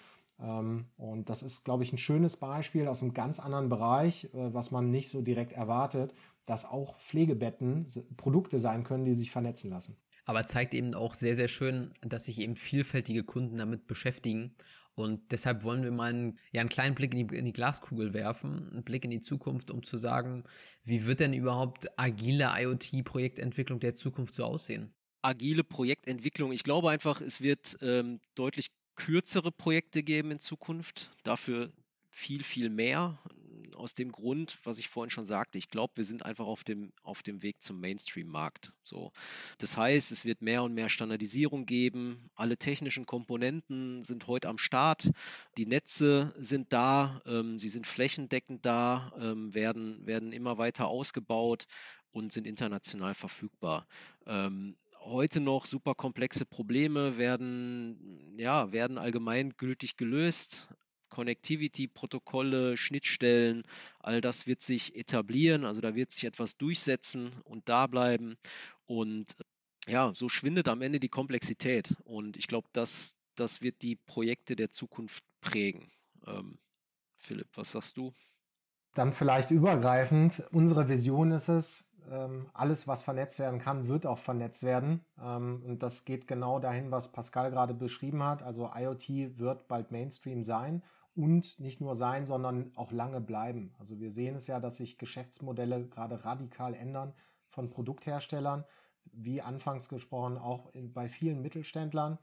Ähm, 0.40 0.87
und 0.96 1.31
das 1.31 1.42
ist, 1.42 1.64
glaube 1.64 1.83
ich, 1.83 1.92
ein 1.92 1.98
schönes 1.98 2.37
Beispiel 2.37 2.87
aus 2.87 3.02
einem 3.02 3.12
ganz 3.12 3.40
anderen 3.40 3.68
Bereich, 3.68 4.26
äh, 4.26 4.55
was 4.55 4.70
man 4.70 4.92
nicht 4.92 5.11
so 5.11 5.20
direkt 5.20 5.52
erwartet, 5.52 6.14
dass 6.46 6.64
auch 6.64 6.96
Pflegebetten 7.00 7.88
Produkte 8.16 8.61
sein 8.61 8.85
können, 8.85 9.05
die 9.05 9.14
sich 9.14 9.33
vernetzen 9.33 9.70
lassen. 9.70 9.96
Aber 10.26 10.46
zeigt 10.46 10.74
eben 10.74 10.94
auch 10.94 11.14
sehr, 11.14 11.35
sehr 11.35 11.48
schön, 11.48 11.90
dass 12.02 12.26
sich 12.26 12.40
eben 12.40 12.55
vielfältige 12.55 13.24
Kunden 13.24 13.57
damit 13.57 13.88
beschäftigen. 13.88 14.55
Und 14.94 15.33
deshalb 15.33 15.64
wollen 15.64 15.83
wir 15.83 15.90
mal 15.90 16.11
einen, 16.11 16.38
ja, 16.52 16.61
einen 16.61 16.68
kleinen 16.68 16.94
Blick 16.94 17.14
in 17.14 17.28
die, 17.28 17.37
in 17.37 17.44
die 17.46 17.52
Glaskugel 17.52 18.12
werfen, 18.12 18.68
einen 18.70 18.85
Blick 18.85 19.05
in 19.05 19.11
die 19.11 19.22
Zukunft, 19.22 19.70
um 19.70 19.83
zu 19.83 19.96
sagen, 19.96 20.44
wie 20.85 21.07
wird 21.07 21.20
denn 21.20 21.33
überhaupt 21.33 21.88
agile 21.98 22.50
IoT-Projektentwicklung 22.59 23.81
der 23.81 23.94
Zukunft 23.94 24.35
so 24.35 24.44
aussehen? 24.44 24.94
Agile 25.22 25.64
Projektentwicklung. 25.64 26.52
Ich 26.52 26.64
glaube 26.64 26.90
einfach, 26.90 27.20
es 27.20 27.40
wird 27.40 27.78
ähm, 27.81 28.20
deutlich 28.35 28.66
kürzere 28.96 29.50
Projekte 29.50 30.02
geben 30.02 30.31
in 30.31 30.40
Zukunft, 30.40 31.11
dafür 31.22 31.72
viel, 32.11 32.42
viel 32.42 32.68
mehr. 32.68 33.18
Aus 33.74 33.94
dem 33.94 34.12
Grund, 34.12 34.58
was 34.64 34.78
ich 34.78 34.88
vorhin 34.88 35.11
schon 35.11 35.26
sagte, 35.26 35.58
ich 35.58 35.68
glaube, 35.68 35.92
wir 35.96 36.04
sind 36.04 36.24
einfach 36.24 36.46
auf 36.46 36.64
dem, 36.64 36.92
auf 37.02 37.22
dem 37.22 37.42
Weg 37.42 37.62
zum 37.62 37.80
Mainstream-Markt. 37.80 38.72
So. 38.82 39.12
Das 39.58 39.76
heißt, 39.76 40.12
es 40.12 40.24
wird 40.24 40.42
mehr 40.42 40.62
und 40.62 40.74
mehr 40.74 40.88
Standardisierung 40.88 41.66
geben. 41.66 42.30
Alle 42.35 42.56
technischen 42.56 43.06
Komponenten 43.06 44.02
sind 44.02 44.26
heute 44.26 44.48
am 44.48 44.58
Start. 44.58 45.11
Die 45.56 45.66
Netze 45.66 46.35
sind 46.38 46.72
da, 46.72 47.20
ähm, 47.26 47.58
sie 47.58 47.68
sind 47.68 47.87
flächendeckend 47.87 48.64
da, 48.64 49.12
ähm, 49.18 49.54
werden, 49.54 50.06
werden 50.06 50.32
immer 50.32 50.58
weiter 50.58 50.88
ausgebaut 50.88 51.66
und 52.12 52.32
sind 52.32 52.46
international 52.46 53.14
verfügbar. 53.14 53.87
Ähm, 54.26 54.76
heute 55.04 55.40
noch 55.40 55.66
super 55.66 55.94
komplexe 55.94 56.44
Probleme 56.44 57.16
werden, 57.16 58.35
ja, 58.38 58.72
werden 58.72 58.98
allgemeingültig 58.98 59.96
gelöst. 59.96 60.68
Connectivity-Protokolle, 61.12 62.79
Schnittstellen, 62.79 63.64
all 64.01 64.22
das 64.22 64.46
wird 64.46 64.62
sich 64.62 64.96
etablieren, 64.96 65.66
also 65.66 65.83
da 65.83 65.94
wird 65.94 66.11
sich 66.11 66.25
etwas 66.25 66.57
durchsetzen 66.57 67.33
und 67.44 67.68
da 67.68 67.87
bleiben. 67.87 68.38
Und 68.87 69.37
ja, 69.87 70.12
so 70.14 70.31
schwindet 70.31 70.68
am 70.68 70.81
Ende 70.81 71.01
die 71.01 71.11
Komplexität. 71.11 71.94
Und 72.05 72.38
ich 72.38 72.46
glaube, 72.46 72.68
das, 72.72 73.16
das 73.35 73.61
wird 73.61 73.83
die 73.83 73.96
Projekte 73.96 74.57
der 74.57 74.70
Zukunft 74.70 75.22
prägen. 75.42 75.90
Ähm, 76.27 76.59
Philipp, 77.18 77.48
was 77.57 77.72
sagst 77.72 77.98
du? 77.98 78.14
Dann 78.94 79.12
vielleicht 79.12 79.51
übergreifend. 79.51 80.42
Unsere 80.51 80.88
Vision 80.88 81.31
ist 81.31 81.48
es, 81.48 81.85
ähm, 82.11 82.48
alles, 82.55 82.88
was 82.88 83.03
vernetzt 83.03 83.38
werden 83.38 83.61
kann, 83.61 83.87
wird 83.87 84.07
auch 84.07 84.18
vernetzt 84.18 84.62
werden. 84.62 85.05
Ähm, 85.22 85.62
und 85.66 85.83
das 85.83 86.07
geht 86.07 86.27
genau 86.27 86.59
dahin, 86.59 86.90
was 86.90 87.12
Pascal 87.12 87.51
gerade 87.51 87.75
beschrieben 87.75 88.22
hat. 88.22 88.42
Also 88.42 88.70
IoT 88.75 89.38
wird 89.38 89.68
bald 89.68 89.90
Mainstream 89.90 90.42
sein 90.42 90.83
und 91.14 91.61
nicht 91.61 91.81
nur 91.81 91.94
sein, 91.94 92.25
sondern 92.25 92.72
auch 92.75 92.92
lange 92.92 93.20
bleiben. 93.20 93.75
Also 93.79 94.01
wir 94.01 94.11
sehen 94.11 94.35
es 94.35 94.46
ja, 94.46 94.61
dass 94.61 94.79
sich 94.79 94.98
Geschäftsmodelle 94.98 95.87
gerade 95.88 96.25
radikal 96.25 96.75
ändern 96.75 97.12
von 97.48 97.70
Produktherstellern, 97.70 98.64
wie 99.12 99.42
anfangs 99.42 99.88
gesprochen, 99.88 100.38
auch 100.38 100.70
bei 100.75 101.09
vielen 101.09 101.42
Mittelständlern. 101.42 102.18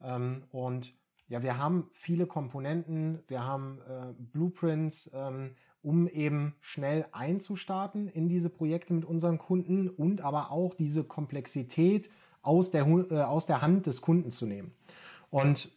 Ähm, 0.00 0.44
und 0.50 0.94
ja, 1.28 1.42
wir 1.42 1.58
haben 1.58 1.90
viele 1.92 2.26
Komponenten, 2.26 3.22
wir 3.28 3.44
haben 3.44 3.80
äh, 3.88 4.12
Blueprints, 4.18 5.10
ähm, 5.14 5.54
um 5.82 6.08
eben 6.08 6.56
schnell 6.60 7.06
einzustarten 7.12 8.08
in 8.08 8.28
diese 8.28 8.50
Projekte 8.50 8.92
mit 8.92 9.04
unseren 9.04 9.38
Kunden 9.38 9.88
und 9.88 10.22
aber 10.22 10.50
auch 10.50 10.74
diese 10.74 11.04
Komplexität 11.04 12.10
aus 12.42 12.70
der, 12.70 12.86
äh, 12.86 13.22
aus 13.22 13.46
der 13.46 13.62
Hand 13.62 13.86
des 13.86 14.00
Kunden 14.00 14.30
zu 14.30 14.46
nehmen. 14.46 14.74
Und 15.30 15.70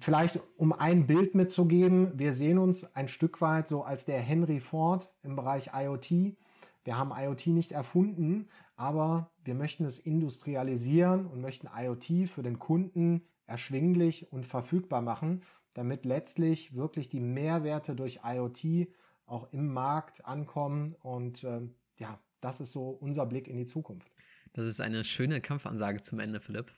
vielleicht 0.00 0.40
um 0.56 0.72
ein 0.72 1.06
Bild 1.06 1.34
mitzugeben, 1.34 2.18
wir 2.18 2.32
sehen 2.32 2.58
uns 2.58 2.94
ein 2.96 3.08
Stück 3.08 3.40
weit 3.40 3.68
so 3.68 3.82
als 3.82 4.04
der 4.04 4.20
Henry 4.20 4.60
Ford 4.60 5.12
im 5.22 5.36
Bereich 5.36 5.70
IoT. 5.74 6.36
Wir 6.84 6.98
haben 6.98 7.12
IoT 7.16 7.48
nicht 7.48 7.72
erfunden, 7.72 8.48
aber 8.76 9.30
wir 9.44 9.54
möchten 9.54 9.84
es 9.84 9.98
industrialisieren 9.98 11.26
und 11.26 11.40
möchten 11.40 11.68
IoT 11.74 12.28
für 12.28 12.42
den 12.42 12.58
Kunden 12.58 13.22
erschwinglich 13.46 14.32
und 14.32 14.46
verfügbar 14.46 15.02
machen, 15.02 15.42
damit 15.74 16.04
letztlich 16.04 16.74
wirklich 16.74 17.08
die 17.08 17.20
Mehrwerte 17.20 17.94
durch 17.94 18.20
IoT 18.24 18.88
auch 19.26 19.52
im 19.52 19.72
Markt 19.72 20.24
ankommen. 20.24 20.94
Und 21.00 21.44
äh, 21.44 21.60
ja, 21.98 22.18
das 22.40 22.60
ist 22.60 22.72
so 22.72 22.88
unser 22.90 23.26
Blick 23.26 23.48
in 23.48 23.56
die 23.56 23.66
Zukunft. 23.66 24.10
Das 24.52 24.66
ist 24.66 24.80
eine 24.80 25.04
schöne 25.04 25.40
Kampfansage 25.40 26.00
zum 26.00 26.20
Ende, 26.20 26.40
Philipp. 26.40 26.72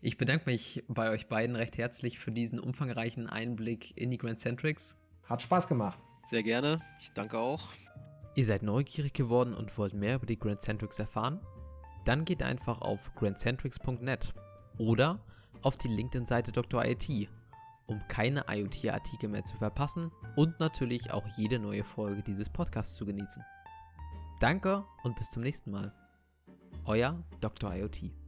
Ich 0.00 0.18
bedanke 0.18 0.50
mich 0.50 0.84
bei 0.88 1.10
euch 1.10 1.28
beiden 1.28 1.56
recht 1.56 1.78
herzlich 1.78 2.18
für 2.18 2.30
diesen 2.30 2.60
umfangreichen 2.60 3.28
Einblick 3.28 3.96
in 3.96 4.10
die 4.10 4.18
Grand 4.18 4.40
Centrics. 4.40 4.96
Hat 5.24 5.42
Spaß 5.42 5.68
gemacht. 5.68 6.00
Sehr 6.24 6.42
gerne. 6.42 6.80
Ich 7.00 7.12
danke 7.12 7.38
auch. 7.38 7.68
Ihr 8.34 8.46
seid 8.46 8.62
neugierig 8.62 9.12
geworden 9.12 9.54
und 9.54 9.76
wollt 9.76 9.94
mehr 9.94 10.16
über 10.16 10.26
die 10.26 10.38
Grand 10.38 10.62
Centrics 10.62 10.98
erfahren? 10.98 11.40
Dann 12.04 12.24
geht 12.24 12.42
einfach 12.42 12.80
auf 12.80 13.14
grandcentrics.net 13.14 14.32
oder 14.78 15.20
auf 15.60 15.78
die 15.78 15.88
LinkedIn-Seite 15.88 16.50
Dr. 16.50 16.84
IT 16.84 17.28
um 17.86 18.00
keine 18.08 18.44
IoT-Artikel 18.48 19.28
mehr 19.28 19.44
zu 19.44 19.56
verpassen 19.56 20.10
und 20.36 20.58
natürlich 20.60 21.12
auch 21.12 21.26
jede 21.36 21.58
neue 21.58 21.84
Folge 21.84 22.22
dieses 22.22 22.48
Podcasts 22.48 22.94
zu 22.94 23.04
genießen. 23.04 23.44
Danke 24.40 24.84
und 25.02 25.16
bis 25.16 25.30
zum 25.30 25.42
nächsten 25.42 25.70
Mal. 25.70 25.92
Euer 26.84 27.22
Dr. 27.40 27.74
IoT. 27.74 28.21